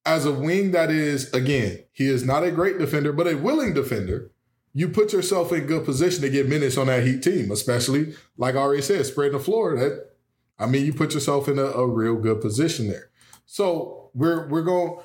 [0.04, 3.72] as a wing that is again, he is not a great defender, but a willing
[3.72, 4.29] defender.
[4.72, 8.54] You put yourself in good position to get minutes on that Heat team, especially like
[8.54, 9.76] I already said, spreading the floor.
[9.76, 10.10] That
[10.58, 13.10] I mean, you put yourself in a, a real good position there.
[13.46, 15.00] So we're we're going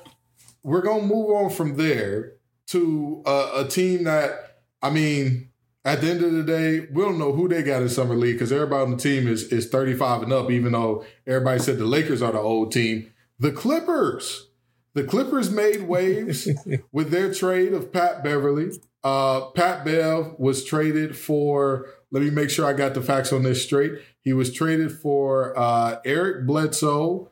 [0.62, 2.34] we're going to move on from there
[2.68, 5.50] to a, a team that I mean,
[5.84, 8.34] at the end of the day, we don't know who they got in summer league
[8.34, 11.86] because everybody on the team is is 35 and up, even though everybody said the
[11.86, 13.12] Lakers are the old team.
[13.38, 14.48] The Clippers.
[14.94, 16.48] The Clippers made waves
[16.92, 18.70] with their trade of Pat Beverly.
[19.04, 23.42] Uh, Pat Bev was traded for, let me make sure I got the facts on
[23.42, 23.92] this straight.
[24.20, 27.30] He was traded for uh, Eric Bledsoe,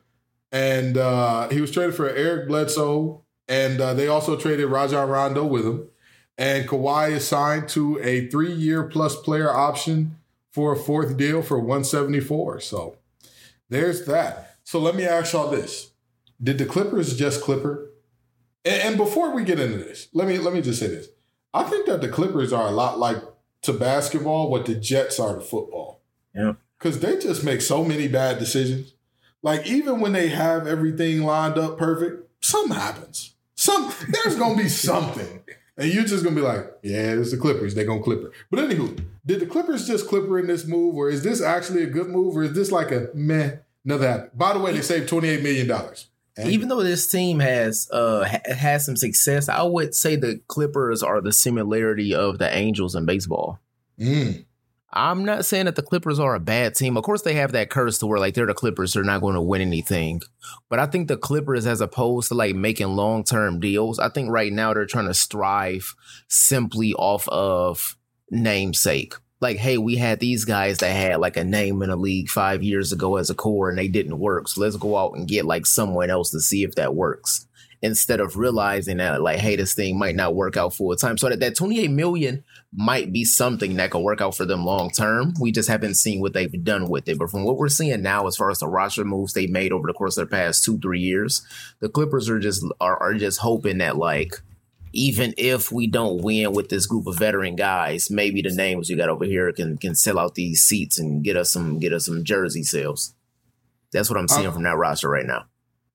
[0.52, 5.44] and uh, he was traded for Eric Bledsoe, and uh, they also traded Rajon Rondo
[5.44, 5.88] with him.
[6.38, 10.16] And Kawhi is signed to a three-year plus player option
[10.52, 12.60] for a fourth deal for 174.
[12.60, 12.96] So
[13.68, 14.56] there's that.
[14.62, 15.90] So let me ask y'all this:
[16.42, 17.90] Did the Clippers just Clipper?
[18.64, 21.08] And, and before we get into this, let me let me just say this:
[21.54, 23.18] I think that the Clippers are a lot like
[23.62, 26.02] to basketball what the Jets are to football.
[26.34, 26.54] Yeah.
[26.78, 28.92] because they just make so many bad decisions.
[29.40, 33.34] Like even when they have everything lined up perfect, something happens.
[33.54, 35.42] Some there's gonna be something.
[35.76, 37.74] And you're just gonna be like, yeah, it's the Clippers.
[37.74, 38.32] They're gonna Clipper.
[38.50, 41.86] But anywho, did the Clippers just Clipper in this move, or is this actually a
[41.88, 43.56] good move, or is this like a meh?
[43.84, 44.30] Nothing happened.
[44.34, 45.68] By the way, they saved twenty eight million
[46.36, 46.52] dollars.
[46.52, 51.02] Even though this team has uh ha- has some success, I would say the Clippers
[51.02, 53.60] are the similarity of the Angels in baseball.
[53.98, 54.44] Mm,
[54.96, 56.96] I'm not saying that the Clippers are a bad team.
[56.96, 59.34] Of course, they have that curse to where like they're the Clippers, they're not going
[59.34, 60.20] to win anything.
[60.68, 64.30] But I think the Clippers, as opposed to like making long term deals, I think
[64.30, 65.94] right now they're trying to strive
[66.28, 67.96] simply off of
[68.30, 69.14] namesake.
[69.40, 72.62] Like, hey, we had these guys that had like a name in the league five
[72.62, 74.48] years ago as a core and they didn't work.
[74.48, 77.46] So let's go out and get like someone else to see if that works.
[77.82, 81.18] Instead of realizing that, like, hey, this thing might not work out full time.
[81.18, 82.42] So that, that 28 million
[82.72, 85.34] might be something that could work out for them long term.
[85.38, 87.18] We just haven't seen what they've done with it.
[87.18, 89.86] But from what we're seeing now, as far as the roster moves they made over
[89.86, 91.46] the course of the past two, three years,
[91.80, 94.40] the Clippers are just are, are just hoping that like
[94.94, 98.96] even if we don't win with this group of veteran guys, maybe the names we
[98.96, 102.06] got over here can can sell out these seats and get us some get us
[102.06, 103.14] some jersey sales.
[103.92, 105.44] That's what I'm seeing Uh, from that roster right now.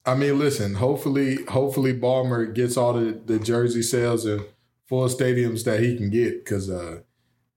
[0.06, 0.76] I mean, listen.
[0.76, 4.42] Hopefully, hopefully Ballmer gets all the, the jersey sales and
[4.88, 7.02] full stadiums that he can get because uh,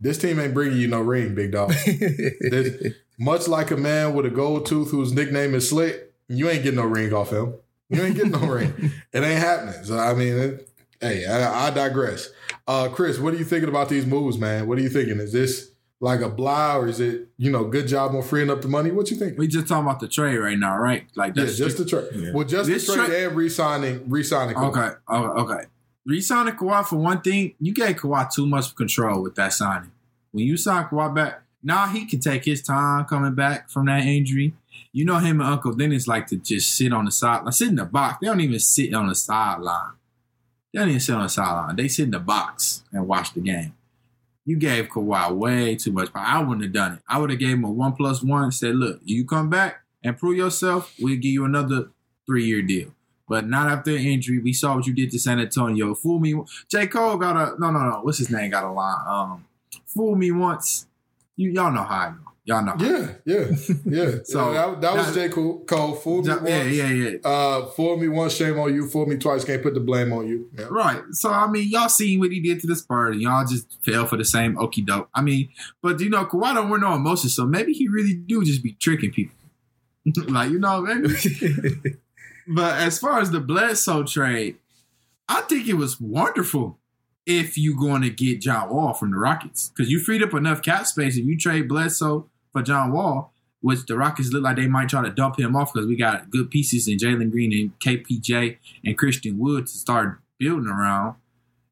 [0.00, 1.72] this team ain't bringing you no ring, big dog.
[1.86, 6.64] This- much like a man with a gold tooth whose nickname is Slick, you ain't
[6.64, 7.54] getting no ring off him.
[7.88, 8.72] You ain't getting no ring.
[9.12, 9.84] It ain't happening.
[9.84, 10.68] So I mean, it,
[11.02, 12.30] hey, I, I digress.
[12.66, 14.66] Uh, Chris, what are you thinking about these moves, man?
[14.66, 15.18] What are you thinking?
[15.18, 18.62] Is this like a blah or is it you know good job on freeing up
[18.62, 18.90] the money?
[18.90, 19.38] What you think?
[19.38, 21.06] We just talking about the trade right now, right?
[21.14, 22.08] Like Yeah, that's just the trade.
[22.14, 22.32] Yeah.
[22.32, 24.54] Well, just This the trade trade- and re-signing, re-signing.
[24.54, 24.96] Kawhi.
[25.08, 25.64] Okay, okay,
[26.04, 29.92] Re-signing Kawhi for one thing, you gave Kawhi too much control with that signing.
[30.32, 34.04] When you sign Kawhi back, now he can take his time coming back from that
[34.04, 34.54] injury.
[34.92, 37.68] You know him and Uncle Dennis like to just sit on the side, like sit
[37.68, 38.18] in the box.
[38.20, 39.92] They don't even sit on the sideline.
[40.72, 41.76] They don't even sit on the sideline.
[41.76, 43.74] They sit in the box and watch the game.
[44.44, 46.10] You gave Kawhi way too much.
[46.14, 47.00] I wouldn't have done it.
[47.08, 48.50] I would have gave him a one plus one.
[48.50, 50.94] Said, look, you come back and prove yourself.
[50.98, 51.90] We'll give you another
[52.26, 52.92] three year deal
[53.32, 54.40] but not after injury.
[54.40, 55.94] We saw what you did to San Antonio.
[55.94, 56.34] Fool me.
[56.68, 56.86] J.
[56.86, 58.00] Cole got a no, no, no.
[58.02, 58.50] What's his name?
[58.50, 58.98] Got a line.
[59.08, 59.46] Um,
[59.86, 60.86] fool me once.
[61.36, 62.12] You y'all know how I.
[62.44, 62.74] Y'all know.
[62.78, 64.10] Yeah, yeah, yeah.
[64.24, 65.28] So, so that, that was J.
[65.28, 65.94] Cole.
[65.94, 66.48] Fool me Ja- once.
[66.48, 67.16] Yeah, yeah, yeah.
[67.24, 68.88] Uh, fool me once, shame on you.
[68.88, 70.50] Fool me twice, can't put the blame on you.
[70.58, 70.66] Yeah.
[70.68, 71.02] Right.
[71.12, 74.06] So I mean, y'all seen what he did to the Spurs, and y'all just fell
[74.06, 75.08] for the same okey doke.
[75.14, 75.50] I mean,
[75.82, 78.72] but you know, Kawhi don't wear no emotions, so maybe he really do just be
[78.72, 79.36] tricking people.
[80.28, 81.14] like you know, maybe.
[82.48, 84.56] but as far as the Bledsoe trade,
[85.28, 86.78] I think it was wonderful.
[87.24, 89.68] if you're going to get John Wall from the Rockets.
[89.68, 93.86] Because you freed up enough cap space if you trade Bledsoe for John Wall, which
[93.86, 96.50] the Rockets look like they might try to dump him off because we got good
[96.50, 101.16] pieces in Jalen Green and KPJ and Christian Wood to start building around.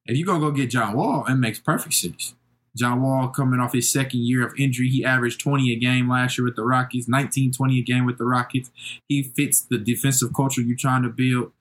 [0.07, 2.35] If you're going to go get John Wall, it makes perfect sense.
[2.76, 4.89] John Wall coming off his second year of injury.
[4.89, 8.18] He averaged 20 a game last year with the Rockets, 19, 20 a game with
[8.18, 8.70] the Rockets.
[9.09, 11.53] He fits the defensive culture you're trying to build.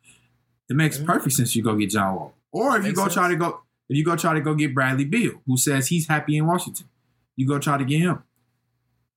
[0.69, 2.33] It makes perfect sense you go get John Wall.
[2.51, 3.15] Or if you go sense.
[3.15, 6.07] try to go if you go try to go get Bradley Beal, who says he's
[6.07, 6.87] happy in Washington.
[7.35, 8.23] You go try to get him.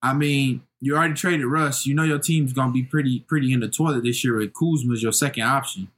[0.02, 1.86] I mean, you already traded Russ.
[1.86, 5.02] You know your team's gonna be pretty pretty in the toilet this year with Kuzma's
[5.02, 5.88] your second option.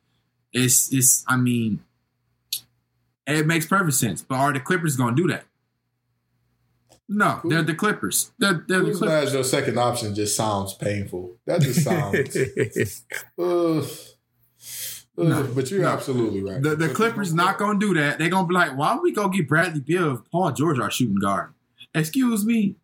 [0.52, 1.80] It's it's I mean
[3.26, 4.22] it makes perfect sense.
[4.22, 5.44] But are the Clippers gonna do that?
[7.08, 8.32] No, they're the Clippers.
[8.38, 9.28] They're, they're the Clippers.
[9.28, 11.36] as your second option just sounds painful.
[11.46, 12.36] That just sounds.
[13.38, 13.84] ugh.
[15.16, 15.88] Ugh, No, but you're no.
[15.88, 16.62] absolutely right.
[16.62, 18.18] The, the Clippers not gonna do that.
[18.18, 20.90] They're gonna be like, why would we go get Bradley Beal if Paul George our
[20.90, 21.52] shooting guard?
[21.94, 22.76] Excuse me.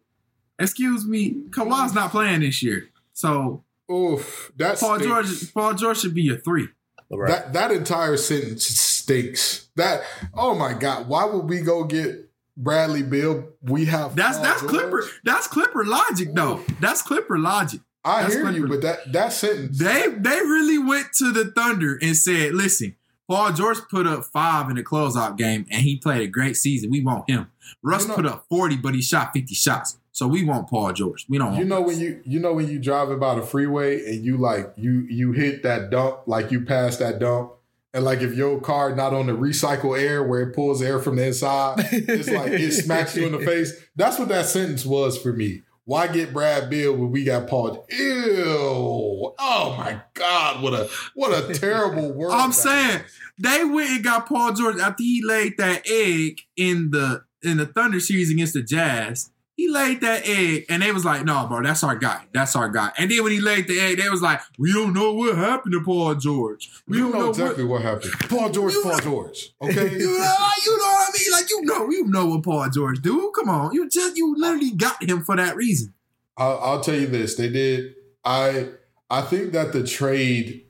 [0.61, 1.37] Excuse me.
[1.51, 2.89] Kawhi's not playing this year.
[3.13, 6.69] So Oof, that's Paul George Paul George should be a three.
[7.11, 7.29] right.
[7.31, 9.69] That that entire sentence stinks.
[9.77, 10.03] That
[10.35, 13.49] oh my god, why would we go get Bradley Bill?
[13.63, 14.71] We have That's Paul that's George?
[14.71, 15.05] Clipper.
[15.25, 16.61] That's Clipper logic though.
[16.81, 17.81] That's Clipper logic.
[18.05, 19.79] I that's hear you, but that that sentence.
[19.79, 22.97] They they really went to the Thunder and said, listen,
[23.29, 26.91] Paul George put up five in the closeout game and he played a great season.
[26.91, 27.51] We want him.
[27.83, 29.99] Russ You know- put up 40, but he shot 50 shots.
[30.13, 31.27] So we want Paul George.
[31.29, 34.25] We don't you know when you you know when you driving by the freeway and
[34.25, 37.53] you like you you hit that dump like you pass that dump
[37.95, 41.17] and like if your car not on the recycle air where it pulls air from
[41.17, 45.17] the inside it's like it smacks you in the face that's what that sentence was
[45.17, 50.75] for me why get Brad Bill when we got Paul ew oh my god what
[50.75, 53.19] a what a terrible word I'm saying is.
[53.39, 57.67] they went and got Paul George after he laid that egg in the in the
[57.67, 59.31] Thunder series against the Jazz.
[59.61, 62.25] He laid that egg, and they was like, "No, bro, that's our guy.
[62.33, 64.95] That's our guy." And then when he laid the egg, they was like, "We don't
[64.95, 66.71] know what happened to Paul George.
[66.89, 69.99] We you don't know, know exactly what, happened Paul George Paul know- George okay You
[69.99, 71.33] know, you know what I mean?
[71.33, 73.31] Like you know, you know what Paul George do.
[73.37, 75.93] Come on, you just you literally got him for that reason.
[76.39, 77.97] I'll, I'll tell you this: they did.
[78.25, 78.71] I
[79.11, 80.65] I think that the trade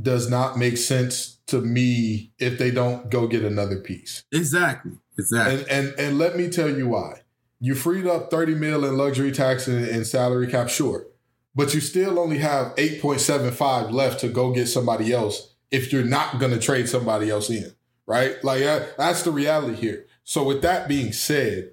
[0.00, 4.22] does not make sense to me if they don't go get another piece.
[4.30, 5.64] Exactly, exactly.
[5.68, 7.22] And and and let me tell you why.
[7.58, 11.06] You freed up thirty mil in luxury tax and, and salary cap, sure,
[11.54, 15.54] but you still only have eight point seven five left to go get somebody else
[15.70, 17.72] if you're not going to trade somebody else in,
[18.06, 18.42] right?
[18.44, 20.06] Like that, that's the reality here.
[20.22, 21.72] So with that being said,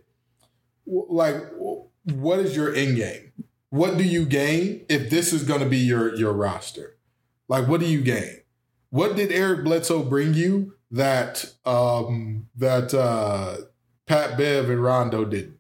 [0.86, 1.36] like
[2.06, 3.32] what is your end game?
[3.70, 6.98] What do you gain if this is going to be your your roster?
[7.48, 8.42] Like what do you gain?
[8.90, 13.58] What did Eric Bledsoe bring you that um that uh
[14.06, 15.58] Pat Bev and Rondo didn't?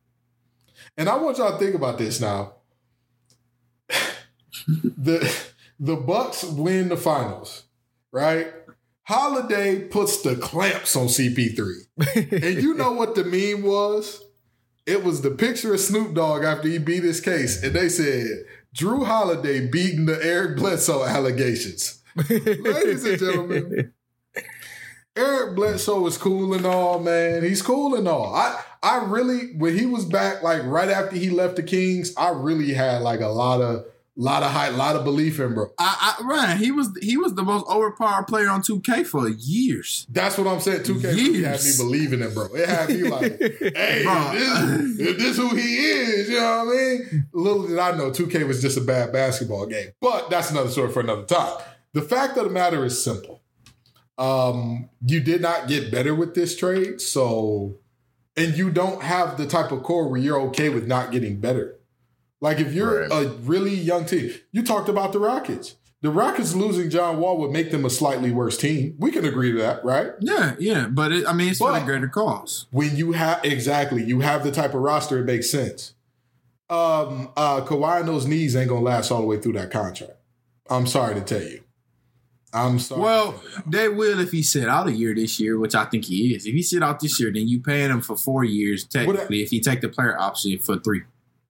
[0.97, 2.53] And I want y'all to think about this now.
[4.67, 5.35] the
[5.79, 7.63] the Bucks win the finals,
[8.11, 8.53] right?
[9.03, 12.41] Holiday puts the clamps on CP3.
[12.43, 14.23] And you know what the meme was?
[14.85, 17.63] It was the picture of Snoop Dogg after he beat his case.
[17.63, 18.27] And they said,
[18.75, 22.01] Jrue Holiday beating the Eric Bledsoe allegations.
[22.29, 23.93] Ladies and gentlemen,
[25.15, 27.43] Eric Bledsoe is cool and all, man.
[27.43, 28.33] He's cool and all.
[28.33, 32.29] I I really when he was back, like right after he left the Kings, I
[32.29, 33.85] really had like a lot of
[34.15, 35.71] lot of high, lot of belief in bro.
[35.77, 40.07] I, I Ryan, he was he was the most overpowered player on 2K for years.
[40.09, 40.81] That's what I'm saying.
[40.81, 42.45] 2K really had me believing it, bro.
[42.53, 44.31] It had me like, hey, Bro.
[44.33, 47.27] this, if this who he is, you know what I mean?
[47.33, 49.91] Little did I know 2K was just a bad basketball game.
[50.01, 51.61] But that's another story for another time.
[51.93, 53.42] The fact of the matter is simple.
[54.17, 57.77] Um, you did not get better with this trade, so
[58.37, 61.75] and you don't have the type of core where you're okay with not getting better.
[62.41, 63.11] Like if you're Right.
[63.25, 65.75] a really young team, you talked about the Rockets.
[66.01, 68.95] The Rockets losing John Wall would make them a slightly worse team.
[68.99, 70.11] We can agree to that, right?
[70.19, 72.65] Yeah, yeah, but it, I mean, it's for But- the greater cause.
[72.71, 75.93] when you have exactly you have the type of roster it makes sense
[76.69, 80.13] um uh Kawhi and those knees ain't gonna last all the way through that contract
[80.69, 81.62] i'm sorry to tell you
[82.53, 83.01] i'm sorry.
[83.01, 86.35] Well, they will if he sit out a year this year, which I think he
[86.35, 86.45] is.
[86.45, 89.41] If he sit out this year, then you paying him for four years technically.
[89.41, 91.01] if you take the player option for three,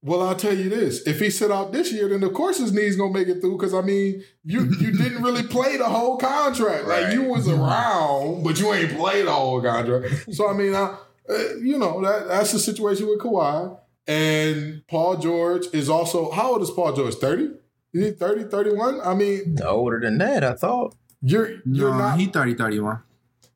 [0.02, 1.06] well i'll tell you this.
[1.06, 3.58] If he sit out this year then of course his knees gonna make it through
[3.58, 6.88] because i mean you you didn't really play the whole contract.
[6.88, 10.34] Like you was around but you ain't played the whole contract.
[10.34, 10.98] So i mean I,
[11.30, 13.80] uh, you know that that's the situation with Kawhi.
[14.06, 17.52] And paul george is also how old is paul george 30
[17.94, 20.96] is he 30 31 i mean Older than that, I thought.
[21.22, 23.02] You're you're no, not he 30, 31.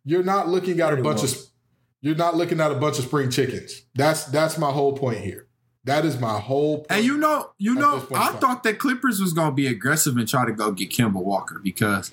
[0.06, 1.36] you're not looking at a bunch of
[2.02, 3.82] You're not looking at a bunch of spring chickens.
[3.96, 5.48] That's that's my whole point here.
[5.84, 6.92] That is my whole point.
[6.92, 10.46] And you know, you know, I thought that Clippers was gonna be aggressive and try
[10.46, 12.12] to go get Kemba Walker because,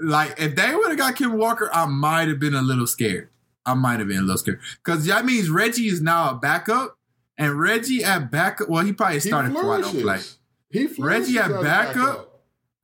[0.00, 3.28] like, if they would have got Kemba Walker, I might have been a little scared.
[3.64, 6.98] I might have been a little scared because that means Reggie is now a backup,
[7.38, 8.68] and Reggie at backup.
[8.68, 10.18] Well, he probably he started before I don't play.
[10.72, 12.28] He Reggie at as backup?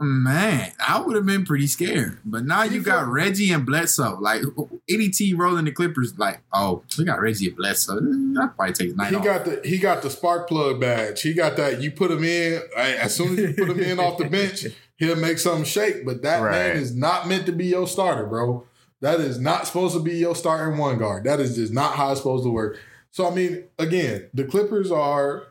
[0.00, 2.18] Man, I would have been pretty scared.
[2.24, 4.16] But now you got Reggie and Bledsoe.
[4.20, 4.42] Like
[4.88, 6.16] ADT rolling the Clippers.
[6.16, 7.96] Like, oh, we got Reggie and Bledsoe.
[7.98, 9.24] That probably takes night He off.
[9.24, 11.22] got the he got the spark plug badge.
[11.22, 11.82] He got that.
[11.82, 14.66] You put him in as soon as you put him in off the bench,
[14.98, 16.06] he'll make something shake.
[16.06, 16.52] But that Right.
[16.52, 18.64] man is not meant to be your starter, bro.
[19.00, 21.24] That is not supposed to be your starting one guard.
[21.24, 22.78] That is just not how it's supposed to work.
[23.10, 25.48] So I mean, again, the Clippers are.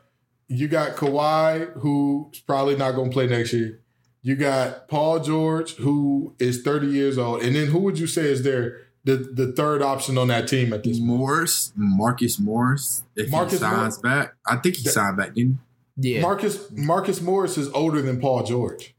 [0.50, 3.82] You got Kawhi, who's probably not going to play next year.
[4.22, 8.24] You got Paul George, who is 30 years old, and then who would you say
[8.24, 11.10] is there the the third option on that team at this point?
[11.10, 14.34] Morris, Marcus Morris, if Marcus he signs back.
[14.46, 15.60] I think he That- signed back, didn't
[16.02, 16.14] he?
[16.16, 16.22] Yeah.
[16.22, 18.96] Marcus Marcus Morris is older than Paul George.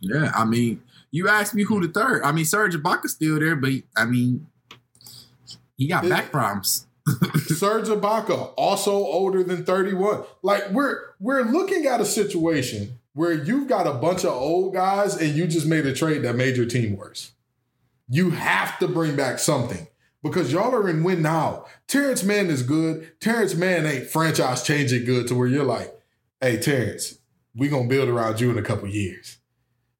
[0.00, 2.22] Yeah, I mean, you asked me who the third.
[2.22, 4.46] I mean, Serge Ibaka's still there, but he, I mean,
[5.76, 6.86] he got It- back problems.
[7.46, 10.24] Serge Ibaka, also older than 31.
[10.42, 15.16] Like we're we're looking at a situation where you've got a bunch of old guys
[15.16, 17.32] and you just made a trade that made your team worse.
[18.08, 19.86] You have to bring back something
[20.22, 21.66] because y'all are in win now.
[21.86, 23.20] Terrence Mann is good.
[23.20, 25.94] Terrence Mann ain't franchise changing good to where you're like,
[26.40, 27.18] hey, Terrence,
[27.54, 29.38] we gonna build around you in a couple years.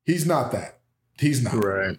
[0.05, 0.81] He's not that.
[1.19, 1.63] He's not.
[1.63, 1.99] Right.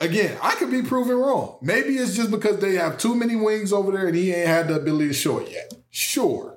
[0.00, 1.58] Again, I could be proven wrong.
[1.60, 4.68] Maybe it's just because they have too many wings over there and he ain't had
[4.68, 5.74] the ability to show it yet.
[5.90, 6.56] Sure.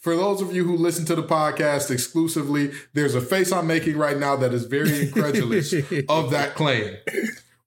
[0.00, 3.96] For those of you who listen to the podcast exclusively, there's a face I'm making
[3.96, 5.72] right now that is very incredulous
[6.08, 6.96] of that claim.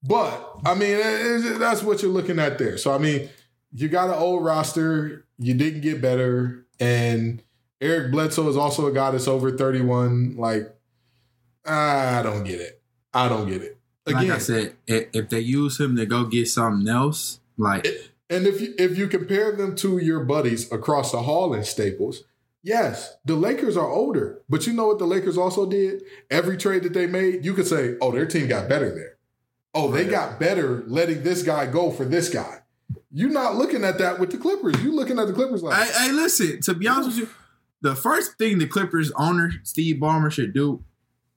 [0.04, 2.78] But I mean, that's what you're looking at there.
[2.78, 3.30] So I mean,
[3.72, 5.26] you got an old roster.
[5.40, 7.42] You didn't get better, and
[7.82, 10.36] Eric Bledsoe is also a guy that's over 31.
[10.38, 10.76] Like,
[11.66, 12.77] I don't get it.
[13.18, 13.78] I don't get it.
[14.06, 17.88] Again, like I said, if, they use him to go get something else, like
[18.30, 22.24] And if you, if you compare them to your buddies across the hall in Staples,
[22.62, 24.44] yes, the Lakers are older.
[24.48, 26.04] But you know what the Lakers also did?
[26.30, 29.18] Every trade that they made, you could say, oh, their team got better there.
[29.74, 32.60] Oh, they got better letting this guy go for this guy.
[33.12, 34.82] You're not looking at that with the Clippers.
[34.84, 36.62] You're looking at the Clippers like, Hey, hey, listen.
[36.62, 37.30] To be honest with you,
[37.82, 40.84] the first thing the Clippers owner Steve Ballmer should do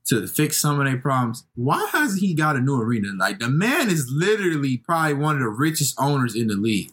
[0.07, 1.44] to fix some of their problems.
[1.55, 3.09] Why hasn't he got a new arena?
[3.16, 6.92] Like the man is literally probably one of the richest owners in the league.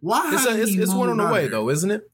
[0.00, 1.50] Why It's, a, it's, it's one on the way there?
[1.50, 2.10] though, isn't it?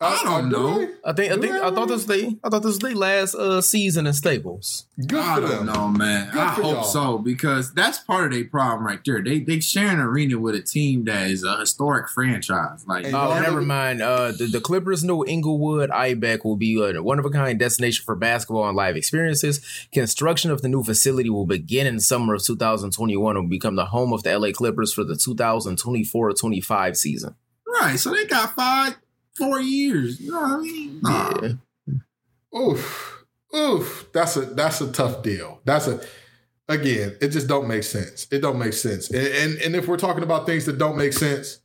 [0.00, 0.78] I don't do know.
[0.78, 0.92] they?
[1.04, 3.34] I think I think I thought this was they I thought this was their last
[3.34, 4.86] uh, season in Staples.
[5.04, 5.74] Good I for don't them.
[5.74, 6.30] know, man.
[6.30, 6.82] Good I hope y'all.
[6.84, 9.20] so because that's part of their problem right there.
[9.24, 12.86] They they share an arena with a team that is a historic franchise.
[12.86, 14.00] Like And Oh, y'all never mind.
[14.00, 18.04] Uh, the, the Clippers' new Inglewood IBEC will be a one of a kind destination
[18.04, 19.60] for basketball and live experiences.
[19.92, 23.86] Construction of the new facility will begin in summer of 2021 and will become the
[23.86, 27.34] home of the LA Clippers for the 2024-25 season.
[27.80, 28.96] right, so they got five,
[29.38, 30.20] four years.
[30.20, 31.00] You know what I mean?
[31.02, 31.40] Nah.
[31.42, 32.58] Yeah.
[32.58, 33.24] Oof,
[33.54, 34.08] oof.
[34.12, 35.60] That's a that's a tough deal.
[35.64, 36.00] That's a
[36.68, 37.16] again.
[37.20, 38.26] It just don't make sense.
[38.30, 39.10] It don't make sense.
[39.10, 41.60] And and, and if we're talking about things that don't make sense,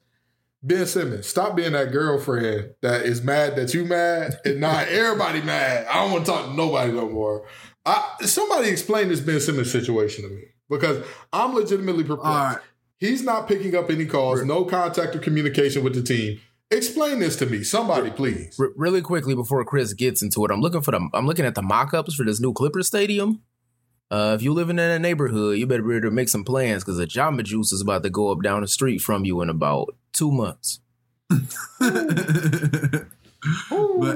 [0.62, 5.42] Ben Simmons, stop being that girlfriend that is mad that you mad and not everybody
[5.42, 5.88] mad.
[5.88, 7.46] I don't want to talk to nobody no more.
[7.86, 12.58] I, somebody explain this Ben Simmons situation to me because I'm legitimately perplexed.
[12.58, 12.58] Right.
[12.98, 16.40] He's not picking up any calls, no contact or communication with the team.
[16.74, 18.60] Explain this to me, somebody, please.
[18.60, 21.54] R- really quickly before Chris gets into it, I'm looking for the I'm looking at
[21.54, 23.44] the mock-ups for this new Clippers stadium.
[24.10, 26.84] Uh, if you living in a neighborhood, you better be able to make some plans
[26.84, 29.50] because the Jamba Juice is about to go up down the street from you in
[29.50, 30.80] about two months.
[31.30, 31.42] but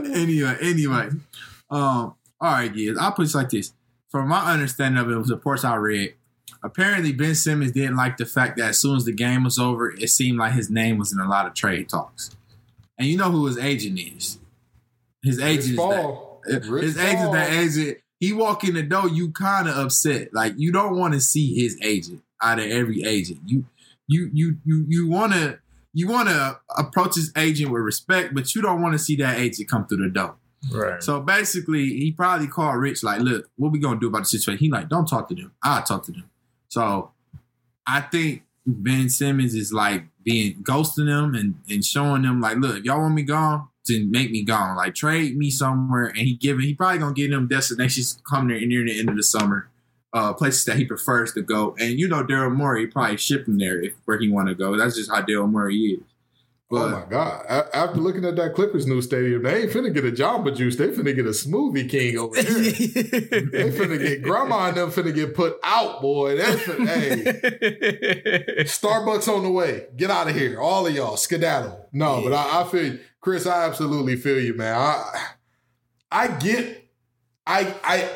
[0.05, 1.09] anyway, anyway,
[1.69, 2.97] um, all right, guys.
[2.99, 3.73] I'll put it like this.
[4.09, 6.15] From my understanding of it, was the reports I read.
[6.63, 9.91] Apparently, Ben Simmons didn't like the fact that as soon as the game was over,
[9.91, 12.36] it seemed like his name was in a lot of trade talks.
[12.97, 14.39] And you know who his agent is?
[15.23, 16.03] His agent is that.
[16.03, 16.41] Paul.
[16.45, 17.31] His agent, Paul.
[17.33, 17.97] that agent.
[18.19, 20.33] He walk in the door, you kind of upset.
[20.33, 23.41] Like you don't want to see his agent out of every agent.
[23.45, 23.65] You,
[24.07, 25.59] you, you, you, you want to,
[25.93, 29.37] you want to approach his agent with respect, but you don't want to see that
[29.37, 30.35] agent come through the door.
[30.71, 31.01] Right.
[31.03, 34.59] So basically, he probably called Rich like, "Look, what we gonna do about the situation?"
[34.59, 35.51] He like, "Don't talk to them.
[35.63, 36.29] I'll talk to them."
[36.67, 37.11] So
[37.85, 42.83] I think Ben Simmons is like being ghosting them and and showing them like, "Look,
[42.83, 44.75] y'all want me gone, then make me gone.
[44.75, 48.67] Like trade me somewhere." And he giving, he probably gonna give them destinations coming there
[48.67, 49.69] near the end of the summer
[50.13, 51.75] uh, places that he prefers to go.
[51.79, 54.77] And you know, Daryl Morey probably ship him there if, where he want to go.
[54.77, 55.99] That's just how Daryl Morey is.
[56.71, 57.45] Oh my god!
[57.47, 60.75] A- After looking at that Clippers new stadium, they ain't finna get a Jamba Juice.
[60.75, 62.43] They finna get a Smoothie King over there.
[62.43, 66.37] they finna get Grandma and them finna get put out, boy.
[66.37, 67.23] That's finna, hey.
[68.65, 69.85] Starbucks on the way.
[69.95, 71.17] Get out of here, all of y'all.
[71.17, 71.89] Skedaddle.
[71.93, 73.45] No, but I, I feel you, Chris.
[73.47, 74.75] I absolutely feel you, man.
[74.77, 75.27] I
[76.11, 76.89] I get.
[77.45, 78.09] I I.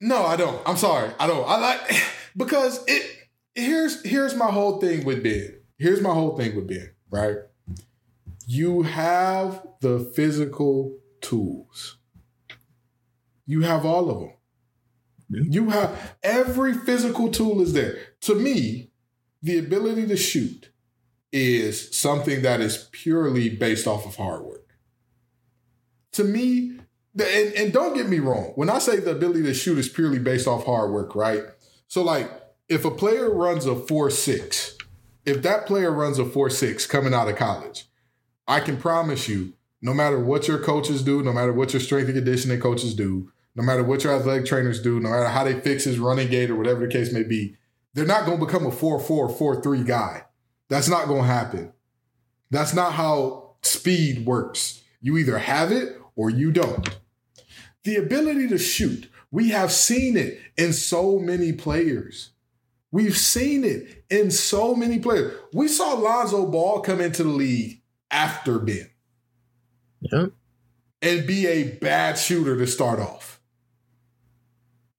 [0.00, 0.60] No, I don't.
[0.66, 1.10] I'm sorry.
[1.18, 1.46] I don't.
[1.48, 1.80] I like
[2.36, 3.12] because it.
[3.54, 5.55] Here's here's my whole thing with Ben.
[5.78, 6.90] Here's my whole thing with Ben.
[7.10, 7.36] Right.
[8.46, 11.98] You have the physical tools.
[13.46, 14.32] You have all of them.
[15.28, 17.98] You have every physical tool is there.
[18.22, 18.90] To me,
[19.42, 20.70] the ability to shoot
[21.32, 24.68] is something that is purely based off of hard work.
[26.12, 26.78] To me,
[27.14, 29.88] the- and, and don't get me wrong, when I say the ability to shoot is
[29.88, 31.42] purely based off hard work, right?
[31.88, 32.30] So, like,
[32.68, 34.75] if a player runs a 4 6,
[35.26, 37.86] if that player runs a 4 6 coming out of college,
[38.46, 42.06] I can promise you, no matter what your coaches do, no matter what your strength
[42.06, 45.58] and conditioning coaches do, no matter what your athletic trainers do, no matter how they
[45.58, 47.56] fix his running gait or whatever the case may be,
[47.92, 50.24] they're not going to become a 4 4 4 3 guy.
[50.68, 51.72] That's not going to happen.
[52.50, 54.82] That's not how speed works.
[55.00, 56.96] You either have it or you don't.
[57.84, 62.30] The ability to shoot, we have seen it in so many players.
[62.96, 65.36] We've seen it in so many players.
[65.52, 68.88] We saw Lonzo Ball come into the league after Ben
[70.00, 70.32] Yep.
[71.02, 73.38] and be a bad shooter to start off.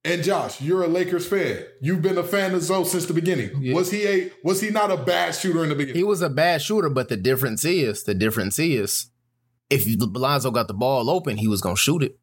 [0.05, 1.63] And Josh, you're a Lakers fan.
[1.81, 3.49] You've been a fan of Zoe since the beginning.
[3.59, 3.73] Yeah.
[3.73, 5.97] Was he a was he not a bad shooter in the beginning?
[5.97, 9.09] He was a bad shooter, but the difference is the difference is
[9.71, 12.19] if Lonzo got the ball open, he was gonna shoot it.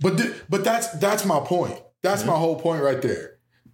[0.00, 1.78] But th- but that's that's my point.
[2.00, 2.30] That's mm-hmm.
[2.30, 3.31] my whole point right there.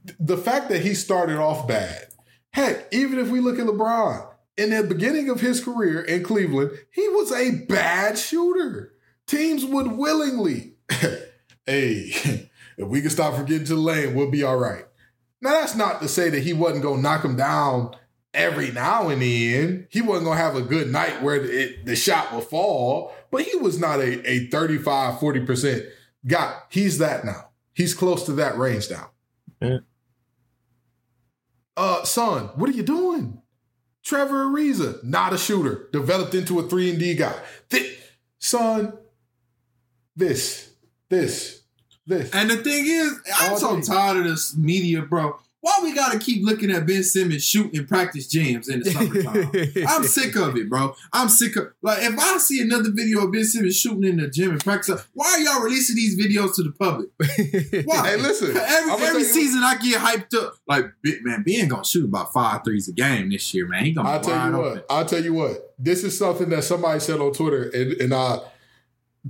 [0.08, 2.06] Th- The fact that he started off bad.
[2.52, 6.72] Heck, even if we look at LeBron in the beginning of his career in Cleveland,
[6.90, 8.92] he was a bad shooter.
[9.26, 10.74] Teams would willingly,
[11.66, 14.84] hey, if we can stop from getting to the lane, we'll be all right.
[15.40, 17.94] Now that's not to say that he wasn't gonna knock him down
[18.34, 19.86] every now and then.
[19.90, 23.56] He wasn't gonna have a good night where it, the shot would fall, but he
[23.56, 25.88] was not a, a 35, 40%
[26.26, 26.58] guy.
[26.70, 27.50] He's that now.
[27.72, 29.10] He's close to that range now.
[29.60, 29.78] Yeah.
[31.78, 33.40] Uh, son, what are you doing?
[34.02, 37.34] Trevor Ariza, not a shooter, developed into a 3 and D guy.
[37.70, 37.94] Thi-
[38.40, 38.94] son,
[40.16, 40.72] this,
[41.08, 41.62] this,
[42.04, 42.30] this.
[42.34, 43.82] And the thing is, I'm All so day.
[43.82, 45.38] tired of this media, bro.
[45.68, 49.84] Why we gotta keep looking at Ben Simmons shooting practice jams in the summertime?
[49.88, 50.94] I'm sick of it, bro.
[51.12, 54.28] I'm sick of like if I see another video of Ben Simmons shooting in the
[54.28, 57.08] gym and practice, why are y'all releasing these videos to the public?
[57.86, 58.08] Why?
[58.08, 60.54] Hey, listen, Every, every tell you- season I get hyped up.
[60.66, 63.84] Like, "Big man, Ben gonna shoot about five threes a game this year, man.
[63.84, 64.70] He gonna I'll tell wide you open.
[64.78, 64.86] what.
[64.88, 65.74] I'll tell you what.
[65.78, 68.40] This is something that somebody said on Twitter, and, and uh,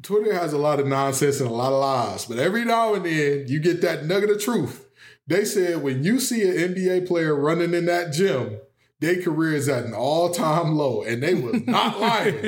[0.03, 2.26] Twitter has a lot of nonsense and a lot of lies.
[2.26, 4.84] But every now and then, you get that nugget of truth.
[5.28, 8.58] They said when you see an NBA player running in that gym,
[9.00, 12.40] their career is at an all-time low, and they was not lying.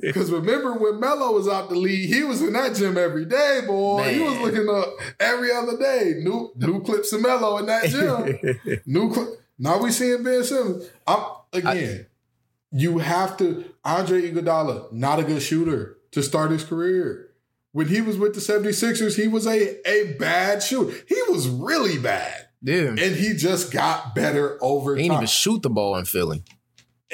[0.00, 3.62] Because remember when Melo was out the league, he was in that gym every day,
[3.66, 4.12] boy.
[4.14, 6.14] He was looking up every other day.
[6.18, 8.80] New new clips of Melo in that gym.
[8.86, 10.88] New cl- now we seeing Ben Simmons.
[11.06, 12.06] I'm again.
[12.70, 17.25] you have to Andre Iguodala, not a good shooter to start his career.
[17.76, 20.96] When he was with the 76ers, he was a, a bad shooter.
[21.06, 22.48] He was really bad.
[22.62, 22.88] yeah.
[22.88, 25.02] And he just got better over time.
[25.02, 26.42] He didn't even shoot the ball in Philly.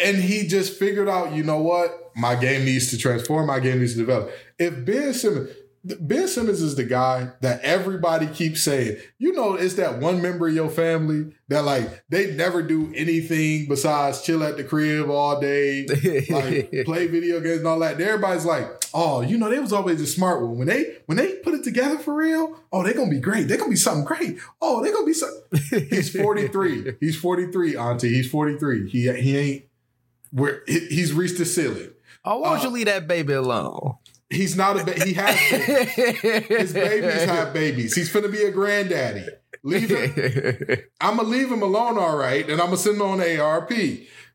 [0.01, 2.13] and he just figured out, you know what?
[2.15, 3.49] My game needs to transform.
[3.49, 4.31] My game needs to develop.
[4.57, 5.51] If Ben Simmons,
[5.85, 10.47] Ben Simmons is the guy that everybody keeps saying, you know, it's that one member
[10.47, 15.41] of your family that like they never do anything besides chill at the crib all
[15.41, 15.85] day,
[16.31, 17.95] like play video games and all that.
[17.95, 20.57] And everybody's like, oh, you know, they was always a smart one.
[20.59, 23.49] When they when they put it together for real, oh, they're gonna be great.
[23.49, 24.39] They're gonna be something great.
[24.61, 25.43] Oh, they're gonna be something.
[25.91, 26.93] He's 43.
[27.01, 28.09] He's 43, Auntie.
[28.15, 28.89] He's 43.
[28.89, 29.65] He he ain't
[30.31, 31.89] where he- he's reached the ceiling.
[32.25, 33.97] Oh, why don't Uh, you leave that baby alone?
[34.33, 36.47] He's not a ba- he has babies.
[36.49, 37.95] his babies have babies.
[37.95, 39.27] He's finna be a granddaddy.
[39.63, 40.79] Leave him.
[41.01, 43.71] I'm gonna leave him alone, all right, and I'm gonna send him on ARP.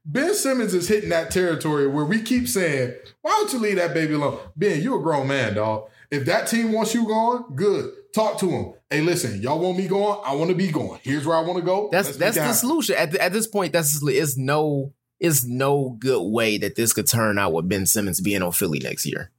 [0.05, 3.93] Ben Simmons is hitting that territory where we keep saying, "Why don't you leave that
[3.93, 5.89] baby alone?" Ben, you're a grown man, dog.
[6.09, 7.91] If that team wants you gone, good.
[8.13, 8.73] Talk to him.
[8.89, 10.19] Hey, listen, y'all want me going?
[10.25, 10.99] I want to be going.
[11.03, 11.89] Here's where I want to go.
[11.91, 12.95] That's Let's that's the solution.
[12.95, 17.07] At, th- at this point, that's is no is no good way that this could
[17.07, 19.31] turn out with Ben Simmons being on Philly next year.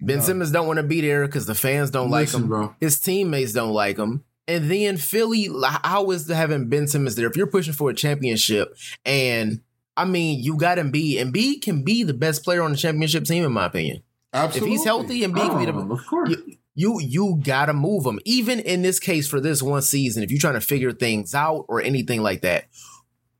[0.00, 0.24] Ben No.
[0.24, 2.48] Simmons don't want to be there because the fans don't like him.
[2.48, 2.74] bro.
[2.80, 4.24] His teammates don't like him.
[4.48, 7.28] And then Philly, how is having Ben Simmons there?
[7.28, 8.74] If you're pushing for a championship,
[9.04, 9.60] and
[9.96, 11.18] I mean, you got Embiid.
[11.18, 14.02] Embiid can be the best player on the championship team, in my opinion.
[14.32, 14.68] Absolutely.
[14.74, 15.90] If he's healthy, and Embiid can be the best.
[16.00, 16.30] of course.
[16.30, 18.18] you, you you gotta move him.
[18.24, 21.66] Even in this case for this one season, if you're trying to figure things out
[21.68, 22.68] or anything like that,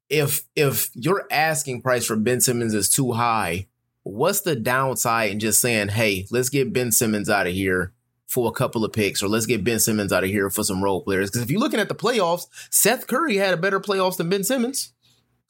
[0.08, 3.66] if if your asking price for Ben Simmons is too high,
[4.02, 7.92] what's the downside in just saying, hey, let's get Ben Simmons out of here
[8.26, 10.82] for a couple of picks, or let's get Ben Simmons out of here for some
[10.82, 11.30] role players?
[11.30, 14.44] Because if you're looking at the playoffs, Seth Curry had a better playoffs than Ben
[14.44, 14.92] Simmons.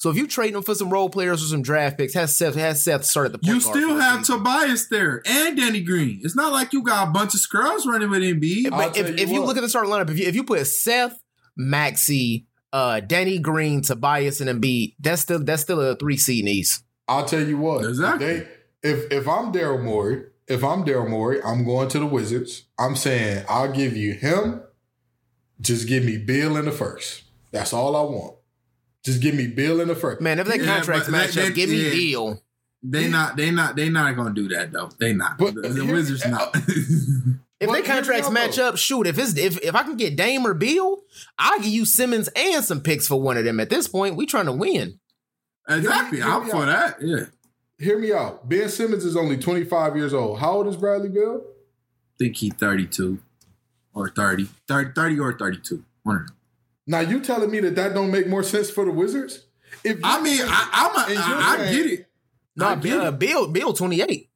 [0.01, 2.55] So if you trade him for some role players or some draft picks, has Seth
[2.55, 4.39] has Seth started the point You guard still have season.
[4.39, 6.21] Tobias there and Danny Green.
[6.23, 8.71] It's not like you got a bunch of scrubs running with Embiid.
[8.71, 10.67] But if, you if you look at the starting lineup, if you if you put
[10.67, 11.23] Seth,
[11.55, 16.49] Maxey, uh, Danny Green, Tobias, and Embiid, that's still that's still a three seed in
[16.49, 16.83] East.
[17.11, 17.85] I'll tell you what.
[17.85, 18.27] Exactly.
[18.27, 18.49] They,
[18.83, 22.65] if if I'm Daryl Morey, if I'm Daryl Morey, I'm going to the Wizards.
[22.79, 24.63] I'm saying I'll give you him.
[25.61, 27.25] Just give me Bill in the first.
[27.53, 28.37] That's all I want.
[29.05, 30.21] Just give me Bill in the first.
[30.21, 31.91] Man, if their Yeah, contracts match up, give me yeah.
[31.91, 32.43] deal.
[32.83, 34.89] They not they not they not gonna do that though.
[34.99, 35.37] They not.
[35.37, 36.57] But the, the here- Wizards not.
[37.61, 39.07] If But their contracts match up, shoot.
[39.07, 41.03] If it's if if I can get Dame or Beal,
[41.39, 43.61] I'll give you Simmons and some picks for one of them.
[43.61, 44.99] At this point, we trying to win.
[45.77, 46.23] Exactly.
[46.23, 46.97] I'm for that.
[47.01, 47.25] Yeah.
[47.79, 48.49] Hear me out.
[48.49, 50.39] Ben Simmons is only 25 years old.
[50.41, 51.43] How old is Bradley Bill?
[52.19, 53.19] think he 32
[53.95, 54.47] or 30.
[54.69, 55.83] 30, 30 or 32.
[56.03, 56.37] One of them.
[56.87, 59.47] Now you telling me that that don't make more sense for the Wizards?
[59.85, 62.07] If I mean, I, I'm And a, I, I saying- get it.
[62.57, 63.19] No, Bill, it.
[63.19, 64.29] Bill, Bill, twenty eight.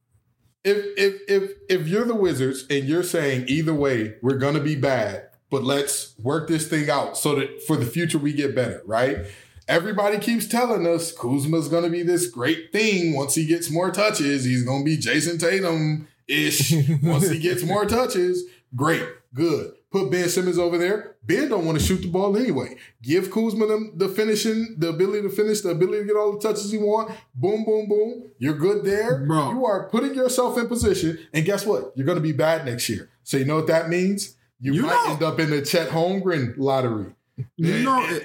[0.64, 4.76] if if if if you're the Wizards and you're saying either way we're gonna be
[4.76, 8.80] bad, but let's work this thing out so that for the future we get better,
[8.87, 9.26] right?
[9.69, 14.45] Everybody keeps telling us Kuzma's gonna be this great thing once he gets more touches.
[14.45, 18.45] He's gonna be Jayson Tatum ish once he gets more touches.
[18.77, 19.03] Great,
[19.33, 19.73] good.
[19.91, 21.15] Put Ben Simmons over there.
[21.23, 22.77] Ben don't want to shoot the ball anyway.
[23.01, 26.41] Give Kuzma the, the finishing, the ability to finish, the ability to get all the
[26.41, 27.12] touches he want.
[27.35, 28.25] Boom, boom, boom.
[28.39, 29.25] You're good there.
[29.25, 29.53] Bro.
[29.53, 31.19] You are putting yourself in position.
[31.33, 31.93] And guess what?
[31.95, 33.09] You're going to be bad next year.
[33.23, 34.35] So you know what that means?
[34.61, 35.12] You, You might know.
[35.15, 37.15] end up in the Chet Holmgren lottery.
[37.57, 38.19] You know,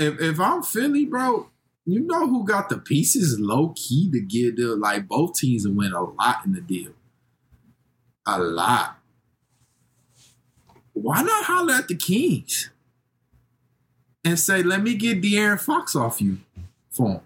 [0.00, 1.48] if, if I'm Philly, bro,
[1.84, 5.70] you know who got the pieces low key to get the like both teams to
[5.70, 6.92] win a lot in the deal.
[8.26, 8.98] A lot.
[10.92, 12.70] Why not holler at the Kings
[14.24, 16.38] and say, "Let me get De'Aaron Fox off you
[16.90, 17.20] for him."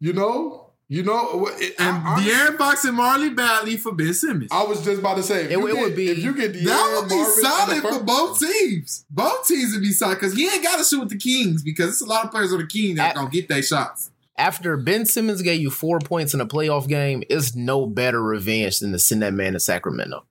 [0.00, 0.63] You know?
[0.88, 1.46] You know?
[1.58, 4.48] it- And I, I- De'Aaron Fox and Marvin Bagley for Ben Simmons.
[4.52, 6.34] I was just about to say, if It- you it get, would be- if you
[6.34, 9.04] get that would be Marvin in the solid first- for both teams.
[9.10, 11.86] Both teams would be solid because he ain't got to shoot with the Kings because
[11.86, 14.10] there's a lot of players on the Kings that I- gonna get their shots.
[14.36, 18.80] After Ben Simmons gave you four points in a playoff game, it's no better revenge
[18.80, 20.24] than to send that man to Sacramento.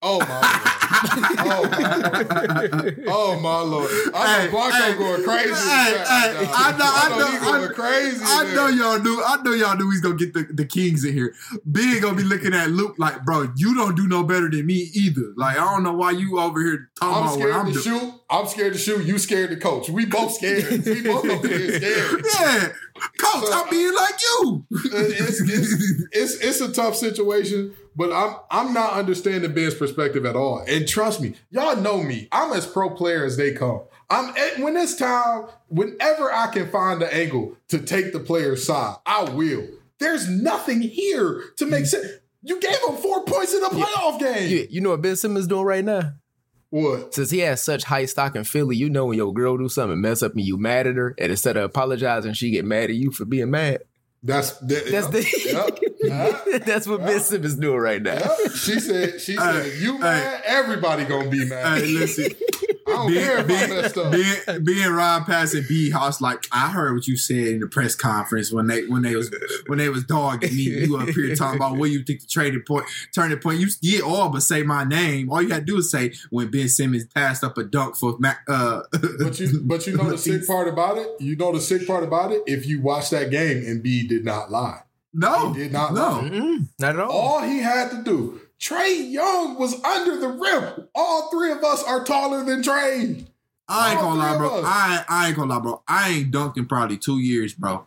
[0.00, 0.72] Oh my lord!
[1.00, 3.04] Oh my lord!
[3.06, 3.90] Oh my lord!
[4.14, 5.50] I know Blanco hey, going crazy.
[5.50, 8.20] hey, the hey, back, I know- I know- he going I- crazy.
[8.24, 9.22] I know y'all knew.
[9.24, 11.34] I know y'all knew he's gonna get the, the Kings in here.
[11.70, 14.90] Big gonna be looking at Luke like, bro, you don't do no better than me
[14.94, 15.32] either.
[15.36, 17.84] Like, I don't know why you over here talking I'm about what scared I'm scared
[17.84, 18.00] to doing.
[18.00, 18.14] shoot.
[18.30, 19.04] I'm scared to shoot.
[19.06, 19.88] You scared to coach.
[19.88, 20.68] We both scared.
[20.86, 22.24] we both scared.
[22.40, 22.68] Yeah,
[23.18, 24.66] coach, So, I'm being like you.
[24.74, 30.24] Uh, it's, it's, it's it's a tough situation, but I'm I'm not understanding Ben's perspective
[30.24, 30.64] at all.
[30.68, 32.28] And trust me, y'all know me.
[32.30, 33.80] I'm as pro player as they come.
[34.08, 38.64] I'm at- when it's time, whenever I can find the angle to take the player's
[38.64, 39.66] side, I will.
[39.98, 42.02] There's nothing here to make mm-hmm.
[42.02, 42.06] sense.
[42.42, 44.48] You gave him four points in a playoff game.
[44.48, 46.12] You, you know what Ben Simmons doing right now?
[46.70, 47.14] What?
[47.14, 50.00] Since he has such high stock in Philly, you know when your girl do something
[50.00, 52.96] mess up and you mad at her, and instead of apologizing, she get mad at
[52.96, 53.80] you for being mad.
[54.22, 55.20] That's that, That's the
[56.02, 58.14] Yep, yep, that's what Ben Simmons doing right now.
[58.14, 58.52] yep.
[58.52, 59.20] She said.
[59.20, 60.42] She said, "You mad?
[60.44, 61.78] Everybody gonna be mad.
[61.78, 62.30] Hey, listen,
[62.88, 63.94] I don't care if I messed
[64.46, 67.66] being, being Ron Pass and B House, like I heard what you said in the
[67.66, 69.30] press conference when they when they was
[69.66, 70.62] when they was dogging me.
[70.62, 72.84] You up here talking about what you think the trading point,
[73.14, 73.60] turning point.
[73.60, 75.30] You did all but say my name.
[75.30, 78.16] All you had to do is say when Ben Simmons passed up a dunk for
[78.18, 78.40] Mac.
[78.48, 78.82] Uh,
[79.18, 81.08] But you, but you know the sick part about it.
[81.20, 82.42] You know the sick part about it.
[82.46, 84.82] If you watch that game, and B did not lie.
[85.12, 86.00] no, He did not no.
[86.00, 86.28] lie.
[86.28, 87.10] Mm-mm, not at all.
[87.10, 88.40] All he had to do.
[88.60, 90.88] Trae Young was under the rim.
[90.94, 93.26] All three of us are taller than Trae.
[93.68, 94.62] I ain't All gonna lie, bro.
[94.64, 95.82] I I ain't gonna lie, bro.
[95.86, 97.86] I ain't dunked in probably two years, bro.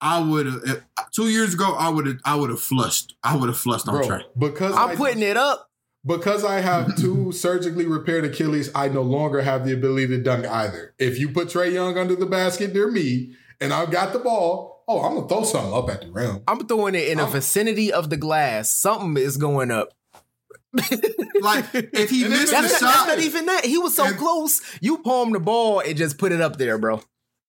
[0.00, 1.74] I would have two years ago.
[1.74, 3.14] I would have I would have flushed.
[3.22, 4.22] I would have flushed on Bro, Trae.
[4.38, 5.68] because I'm I, putting it up.
[6.06, 10.46] because I have two surgically repaired Achilles, I no longer have the ability to dunk
[10.46, 10.94] either.
[10.98, 14.84] If you put Trae Young under the basket near me and I've got the ball,
[14.88, 16.42] oh, I'm gonna throw something up at the rim.
[16.48, 18.72] I'm throwing it in the I'm- vicinity of the glass.
[18.72, 19.90] Something is going up.
[21.40, 23.64] Like if he And missed then the That's the not, shot, that's not even that.
[23.64, 24.60] He was so And- close.
[24.80, 27.00] You palm the ball and just put it up there, bro.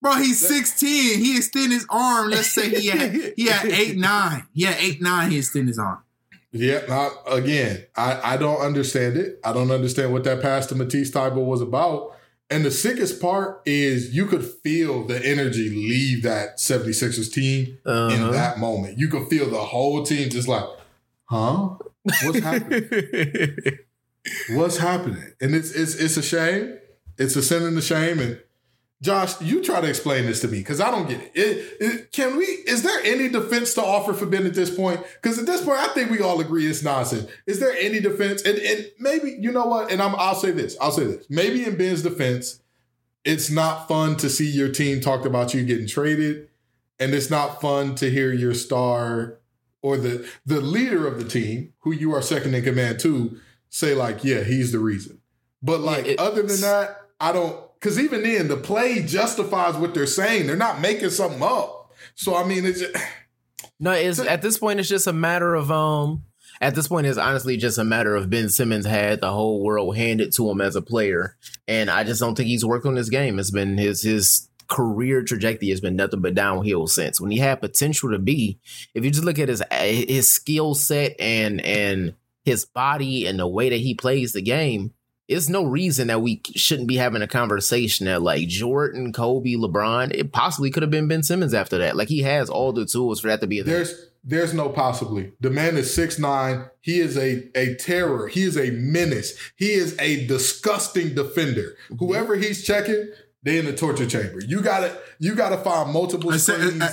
[0.02, 0.90] bro, he's six ten.
[1.20, 2.30] He extended his arm.
[2.30, 4.46] Let's say he had he had eight nine.
[4.54, 5.32] He had eight nine.
[5.32, 6.00] He extended his arm.
[6.52, 9.40] Yeah, I, again, I, I don't understand it.
[9.44, 12.16] I don't understand what that pass to Matisse Thybulle was about.
[12.50, 17.92] And the sickest part is you could feel the energy leave that 76ers team in
[17.92, 18.32] Uh-huh.
[18.32, 18.98] that moment.
[18.98, 20.64] You could feel the whole team just like,
[21.26, 21.76] huh?
[22.04, 22.90] What's happening?
[24.52, 25.24] What's happening?
[25.42, 26.78] And it's it's it's a shame.
[27.18, 28.20] It's a sin and a shame.
[28.20, 28.40] And
[29.02, 31.32] Josh, you try to explain this to me because I don't get it.
[31.34, 32.12] It, it.
[32.12, 32.44] Can we?
[32.44, 35.02] Is there any defense to offer for Ben at this point?
[35.22, 37.30] Because at this point, I think we all agree it's nonsense.
[37.46, 38.42] Is there any defense?
[38.44, 39.92] And, and maybe you know what?
[39.92, 40.78] And I'm, I'll say this.
[40.82, 41.26] I'll say this.
[41.30, 42.62] Maybe in Ben's defense,
[43.24, 46.50] it's not fun to see your team talked about you getting traded,
[47.00, 49.39] and it's not fun to hear your star
[49.82, 53.94] or the the leader of the team, who you are second in command to, say
[53.94, 55.20] like, "Yeah, he's the reason."
[55.62, 57.58] But like, other than that, I don't.
[57.80, 60.48] Because even then, the play justifies what they're saying.
[60.48, 61.92] They're not making something up.
[62.16, 62.96] So I mean, it's just,
[63.80, 66.24] No, it's at this point it's just a matter of um
[66.60, 69.96] at this point it's honestly just a matter of Ben Simmons had the whole world
[69.96, 71.38] handed to him as a player.
[71.68, 73.40] And I just don't think he's worked on his game.
[73.40, 77.20] It's been his his career trajectory has been nothing but downhill since.
[77.20, 78.60] When he had potential to be,
[78.94, 82.14] if you just look at his his skill set and and
[82.46, 84.94] his body and the way that he plays the game,
[85.28, 90.12] it's no reason that we shouldn't be having a conversation that like Jordan, Kobe, LeBron,
[90.14, 91.96] it possibly could have been Ben Simmons after that.
[91.96, 93.74] Like he has all the tools for that to be a thing.
[93.74, 95.32] there's there's no possibly.
[95.40, 96.66] The man is six nine.
[96.82, 98.28] He is a a terror.
[98.28, 99.34] He is a menace.
[99.56, 101.76] He is a disgusting defender.
[101.90, 101.96] Mm-hmm.
[101.98, 103.12] Whoever he's checking,
[103.44, 104.40] they in the torture chamber.
[104.46, 106.84] You gotta you gotta find multiple Except, screens.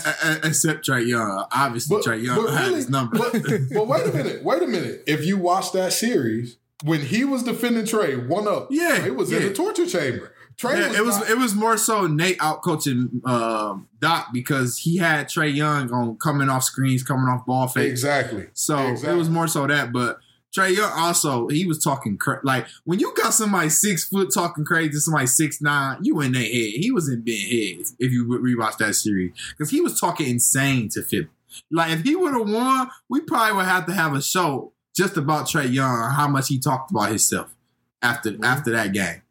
[0.45, 1.45] except Trae Young.
[1.53, 3.19] Obviously, Trae Young had his number.
[3.19, 3.33] But,
[3.75, 5.03] but wait a minute, wait a minute.
[5.07, 9.33] If you watch that series, when he was defending Trae, one up, Yeah, it was
[9.33, 10.33] in the torture chamber.
[10.57, 14.29] Trae Yeah, was it was not- it was more so Nate out coaching um, Doc
[14.33, 17.91] because he had Trae Young on coming off screens, coming off ball fakes.
[17.91, 18.47] exactly.
[18.55, 20.19] So it was more so that, but
[20.55, 24.65] Trae Young also he was talking cra- like when you got somebody six foot talking
[24.65, 26.51] crazy to somebody six nine, you in their head.
[26.51, 30.29] He was in Ben head if you would rewatch that series because he was talking
[30.29, 31.29] insane to Philly.
[31.71, 35.17] Like if he would have won, we probably would have to have a show just
[35.17, 37.55] about Trae Young, how much he talked about himself
[38.03, 38.45] after Mm-hmm.
[38.45, 39.23] after that game.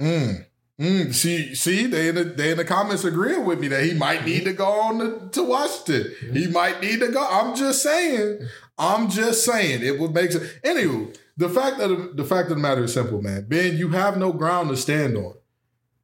[0.00, 0.46] Mm.
[0.80, 1.14] Mm.
[1.14, 4.26] See, see, they in the they in the comments agreeing with me that he might
[4.26, 6.12] need to go on to, to Washington.
[6.34, 7.26] He might need to go.
[7.26, 8.40] I'm just saying.
[8.78, 9.82] I'm just saying.
[9.82, 10.44] It would make sense.
[10.64, 13.46] Anywho, the fact that the fact of the matter is simple, man.
[13.48, 15.34] Ben, you have no ground to stand on.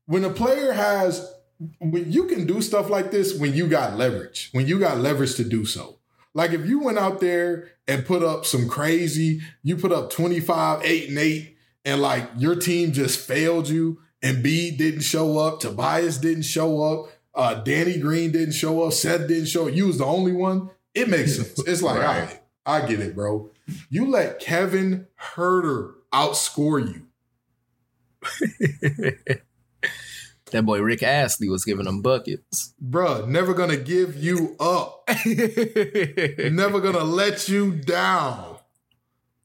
[0.07, 1.33] When a player has,
[1.79, 5.35] when you can do stuff like this, when you got leverage, when you got leverage
[5.37, 5.99] to do so.
[6.35, 10.83] Like if you went out there and put up some crazy, you put up 25,
[10.83, 15.61] 8, and 8, and like your team just failed you, and B didn't show up,
[15.61, 19.87] Tobias didn't show up, uh, Danny Green didn't show up, Seth didn't show up, you
[19.89, 20.71] was the only one.
[20.95, 21.59] It makes sense.
[21.67, 22.07] It's like, Right.
[22.07, 23.51] all right, I get it, bro.
[23.91, 27.09] You let Kevin Huerter outscore you.
[30.53, 32.75] That boy Rick Astley was giving them buckets.
[32.83, 35.09] Bruh, never gonna give you up.
[35.27, 38.59] never gonna let you down.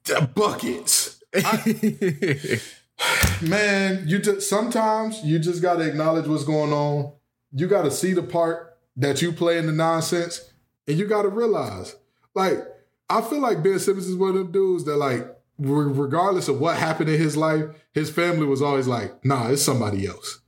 [0.03, 1.23] The buckets.
[3.41, 7.13] Man, you just sometimes you just gotta acknowledge what's going on.
[7.53, 10.51] You gotta see the part that you play in the nonsense,
[10.87, 11.95] and you gotta realize,
[12.35, 12.67] like,
[13.09, 15.27] I feel like Ben Simmons is one of them dudes that, like,
[15.59, 20.05] regardless of what happened in his life, his family was always like, nah, it's somebody
[20.07, 20.41] else.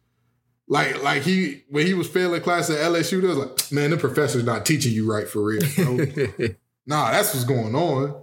[0.67, 3.97] Like, like he when he was failing class at LSU, they was like, man, the
[3.97, 5.61] professor's not teaching you right for real.
[5.75, 6.47] bro."
[6.89, 8.19] Nah, that's what's going on.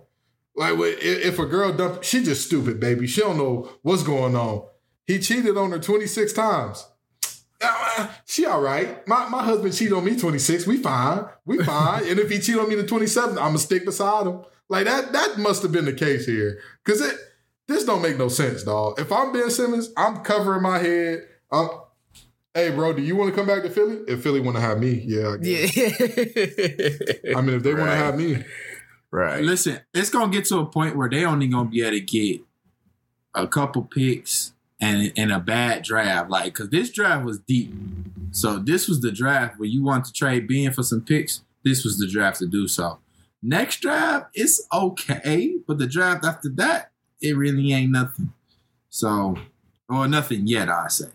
[0.57, 3.07] Like if if a girl dump, she just stupid, baby.
[3.07, 4.67] She don't know what's going on.
[5.07, 6.85] He cheated on her 26 times.
[7.61, 9.07] Uh, she all right.
[9.07, 10.67] My my husband cheated on me 26.
[10.67, 11.25] We fine.
[11.45, 12.07] We fine.
[12.09, 14.45] and if he cheated on me the 27th, I'ma stick beside him.
[14.69, 16.59] Like that, that must have been the case here.
[16.85, 17.17] Cause it
[17.69, 19.01] this don't make no sense, dog.
[19.01, 21.27] If I'm Ben Simmons, I'm covering my head.
[21.51, 21.69] I'm
[22.57, 23.99] Hey, bro, do you want to come back to Philly?
[24.09, 25.29] If Philly want to have me, yeah.
[25.29, 27.37] I, yeah.
[27.37, 28.43] I mean, if they want to have me,
[29.11, 29.43] right.
[29.43, 32.41] Listen, it's gonna get to a point where they only gonna be able to get
[33.35, 36.31] a couple picks and and a bad draft.
[36.31, 37.73] Like, cause this draft was deep.
[38.31, 41.43] So this was the draft where you want to trade Ben for some picks.
[41.65, 42.99] This was the draft to do so.
[43.43, 48.33] Next draft, it's okay, but the draft after that, it really ain't nothing.
[48.91, 49.37] So,
[49.89, 51.07] or nothing yet, I say.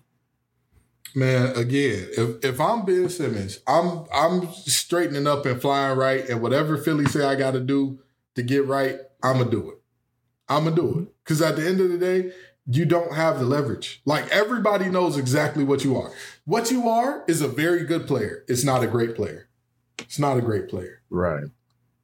[1.16, 1.56] man.
[1.56, 6.78] Again, if if I'm Ben Simmons, I'm I'm straightening up and flying right, and whatever
[6.78, 8.00] Philly say I got to do
[8.36, 9.78] to get right, I'm gonna do it.
[10.50, 12.32] I'm gonna do it because at the end of the day,
[12.66, 14.02] you don't have the leverage.
[14.06, 16.12] Like everybody knows exactly what you are.
[16.46, 18.44] What you are is a very good player.
[18.48, 19.48] It's not a great player.
[20.00, 21.02] It's not a great player.
[21.10, 21.46] Right.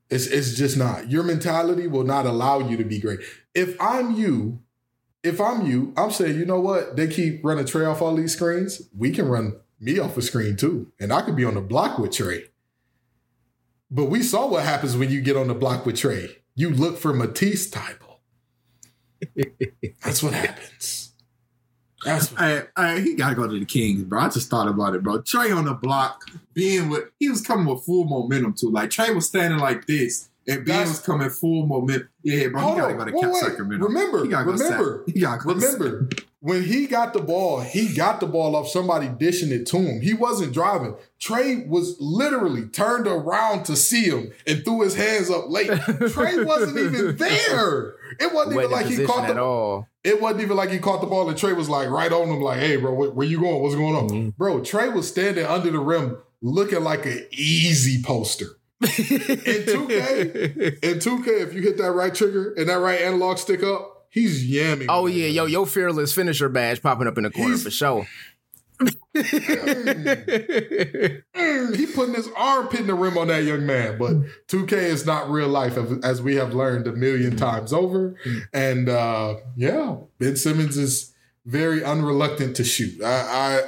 [0.10, 1.12] It's it's just not.
[1.12, 3.20] Your mentality will not allow you to be great.
[3.54, 4.60] If I'm you,
[5.24, 6.96] if I'm you, I'm saying, you know what?
[6.96, 8.84] They keep running Trae off all these screens.
[8.98, 12.00] We can run me off a screen too, and I could be on the block
[12.00, 12.48] with Trae.
[13.92, 16.36] But we saw what happens when you get on the block with Trae.
[16.56, 18.07] You look for Matisse Thybulle.
[20.04, 21.14] That's what happens.
[22.06, 24.22] That's what, Hey, hey, he gotta go to the Kings, bro.
[24.22, 25.20] I just thought about it, bro.
[25.20, 28.70] Trae on the block, being with he was coming with full momentum too.
[28.70, 32.10] Like Trae was standing like this, and Ben was coming full momentum.
[32.24, 32.62] Yeah, bro.
[32.74, 32.98] He gotta on.
[32.98, 33.36] go to Wait, wait.
[33.44, 33.86] Sacramento.
[33.86, 36.10] Remember, he gotta go remember, he gotta go remember
[36.40, 40.02] when he got the ball, he got the ball off somebody dishing it to him.
[40.02, 40.96] He wasn't driving.
[41.20, 45.68] Trae was literally turned around to see him and threw his hands up late.
[45.68, 47.96] Trae wasn't even there.
[48.20, 49.88] It wasn't even like he caught the all.
[50.04, 52.42] It wasn't even like he caught the ball and Trae was like right on him,
[52.42, 53.62] like, hey, bro, where, where you going?
[53.62, 54.10] What's going on?
[54.10, 54.36] Mhm.
[54.38, 58.48] Bro, Trae was standing under the rim looking like an easy poster.
[58.82, 63.64] In 2K, in 2K, if you hit that right trigger and that right analog stick
[63.64, 64.86] up, he's yamming.
[64.90, 68.08] Oh yeah, yo, your fearless finisher badge popping up in the corner He's- for sure.
[71.38, 73.98] Mm, he putting his armpit in the rim on that young man.
[73.98, 74.14] But
[74.48, 78.16] 2K is not real life, as- we have learned a million times over.
[78.54, 81.14] And uh, yeah, Ben Simmons is
[81.46, 83.02] very unreluctant to shoot.
[83.04, 83.62] I,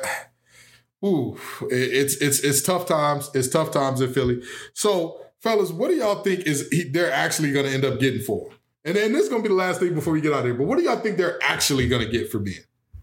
[1.02, 1.38] I ooh,
[1.70, 3.30] it's it's it's tough times.
[3.34, 4.42] It's tough times in Philly.
[4.74, 8.22] So, fellas, what do y'all think is he, they're actually going to end up getting
[8.22, 8.58] for him?
[8.86, 10.46] And then this is going to be the last thing before we get out of
[10.46, 10.54] here.
[10.54, 12.56] But what do y'all think they're actually going to get for Ben?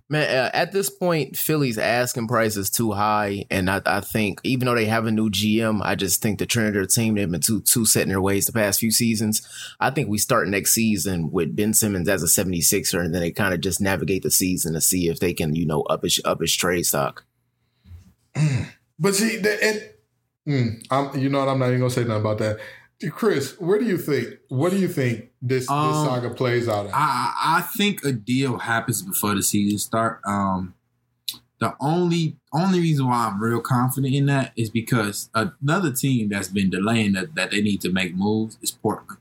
[0.08, 4.40] Man, uh, at this point, Philly's asking price is too high, and I, I think
[4.44, 7.16] even though they have a new GM, I just think the trend of their team
[7.16, 9.42] they've been too too set in their ways the past few seasons.
[9.80, 13.32] I think we start next season with Ben Simmons as a 76er, and then they
[13.32, 16.20] kind of just navigate the season to see if they can you know up his
[16.24, 17.24] up his trade stock.
[18.98, 19.90] But see, the, and
[20.48, 21.48] mm, I'm, you know what?
[21.48, 22.58] I'm not even gonna say nothing about that.
[23.10, 24.38] Chris, where do you think?
[24.48, 26.92] What do you think this, Um, this saga plays out at?
[26.94, 30.20] I I think a deal happens before the season start.
[30.26, 30.74] Um,
[31.58, 36.48] the only only reason why I'm real confident in that is because another team that's
[36.48, 39.20] been delaying that, that they need to make moves is Portland.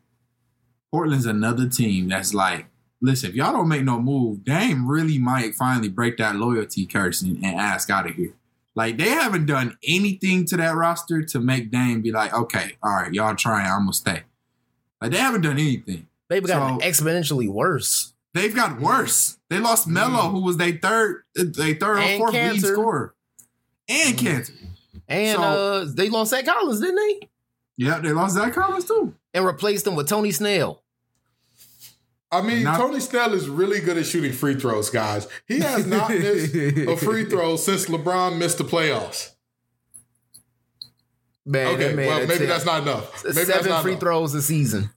[0.91, 2.67] Portland's another team that's like,
[3.01, 7.21] listen, if y'all don't make no move, Dame really might finally break that loyalty curse
[7.21, 8.33] and, and ask out of here.
[8.75, 12.91] Like they haven't done anything to that roster to make Dame be like, okay, all
[12.91, 14.23] right, y'all trying, I'm gonna stay.
[15.01, 16.07] Like they haven't done anything.
[16.29, 18.13] They've gotten So- exponentially worse.
[18.33, 19.37] They've got worse.
[19.49, 23.15] They lost Melo, who was their third, they third or And fourth lead scorer,
[23.87, 24.51] and Kanter.
[25.07, 27.29] And So- uh, they lost Zach Collins, didn't they?
[27.77, 29.13] Yeah, they lost Zach Collins too.
[29.33, 30.81] And replaced him with Tony Snell.
[32.35, 35.27] I mean, Not- Tony Snell is really good at shooting free throws, guys.
[35.47, 39.31] He has not missed a free throw since LeBron missed the playoffs.
[41.45, 43.23] Man, Okay, man well, maybe that's not enough.
[43.23, 44.01] Maybe that's seven not free enough.
[44.01, 44.89] throws a season.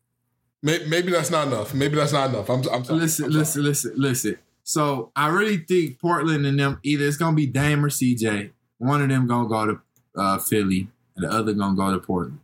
[0.62, 1.74] May- Maybe that's not enough.
[1.74, 2.48] Maybe that's not enough.
[2.48, 3.00] I'm, I'm sorry.
[3.00, 3.42] Listen, I'm sorry.
[3.42, 4.38] listen, listen, listen.
[4.64, 8.50] So I really think Portland and them either it's gonna be Dame or CJ.
[8.78, 9.80] One of them gonna go to
[10.16, 12.40] uh, Philly, and the other gonna go to Portland.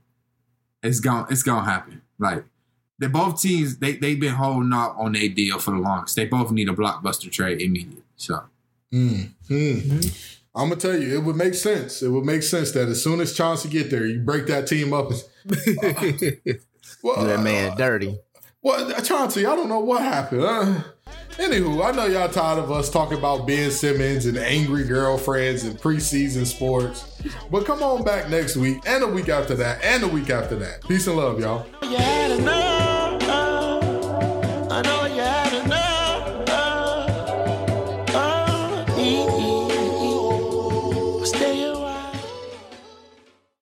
[0.82, 2.03] It's gonna it's gonna happen.
[2.18, 2.45] Like
[3.05, 6.16] they both teams they they've been holding out on their deal for the longest.
[6.16, 8.02] They both need a blockbuster trade immediately.
[8.16, 8.44] So
[8.92, 10.38] Mm, mm.
[10.55, 12.00] I'm gonna tell you, it would make sense.
[12.00, 14.92] It would make sense that as soon as Chauncey get there, you break that team
[14.92, 15.11] up.
[17.02, 18.18] Well, that man dirty.
[18.62, 20.42] Well, Chauncey, I don't know what happened.
[20.42, 20.80] Uh,
[21.32, 25.78] anywho, I know y'all tired of us talking about Ben Simmons and angry girlfriends and
[25.78, 27.20] preseason sports.
[27.50, 30.57] But come on back next week and the week after that and the week after
[30.57, 30.82] that.
[30.88, 31.66] Peace and love, y'all.
[31.82, 32.84] You had enough.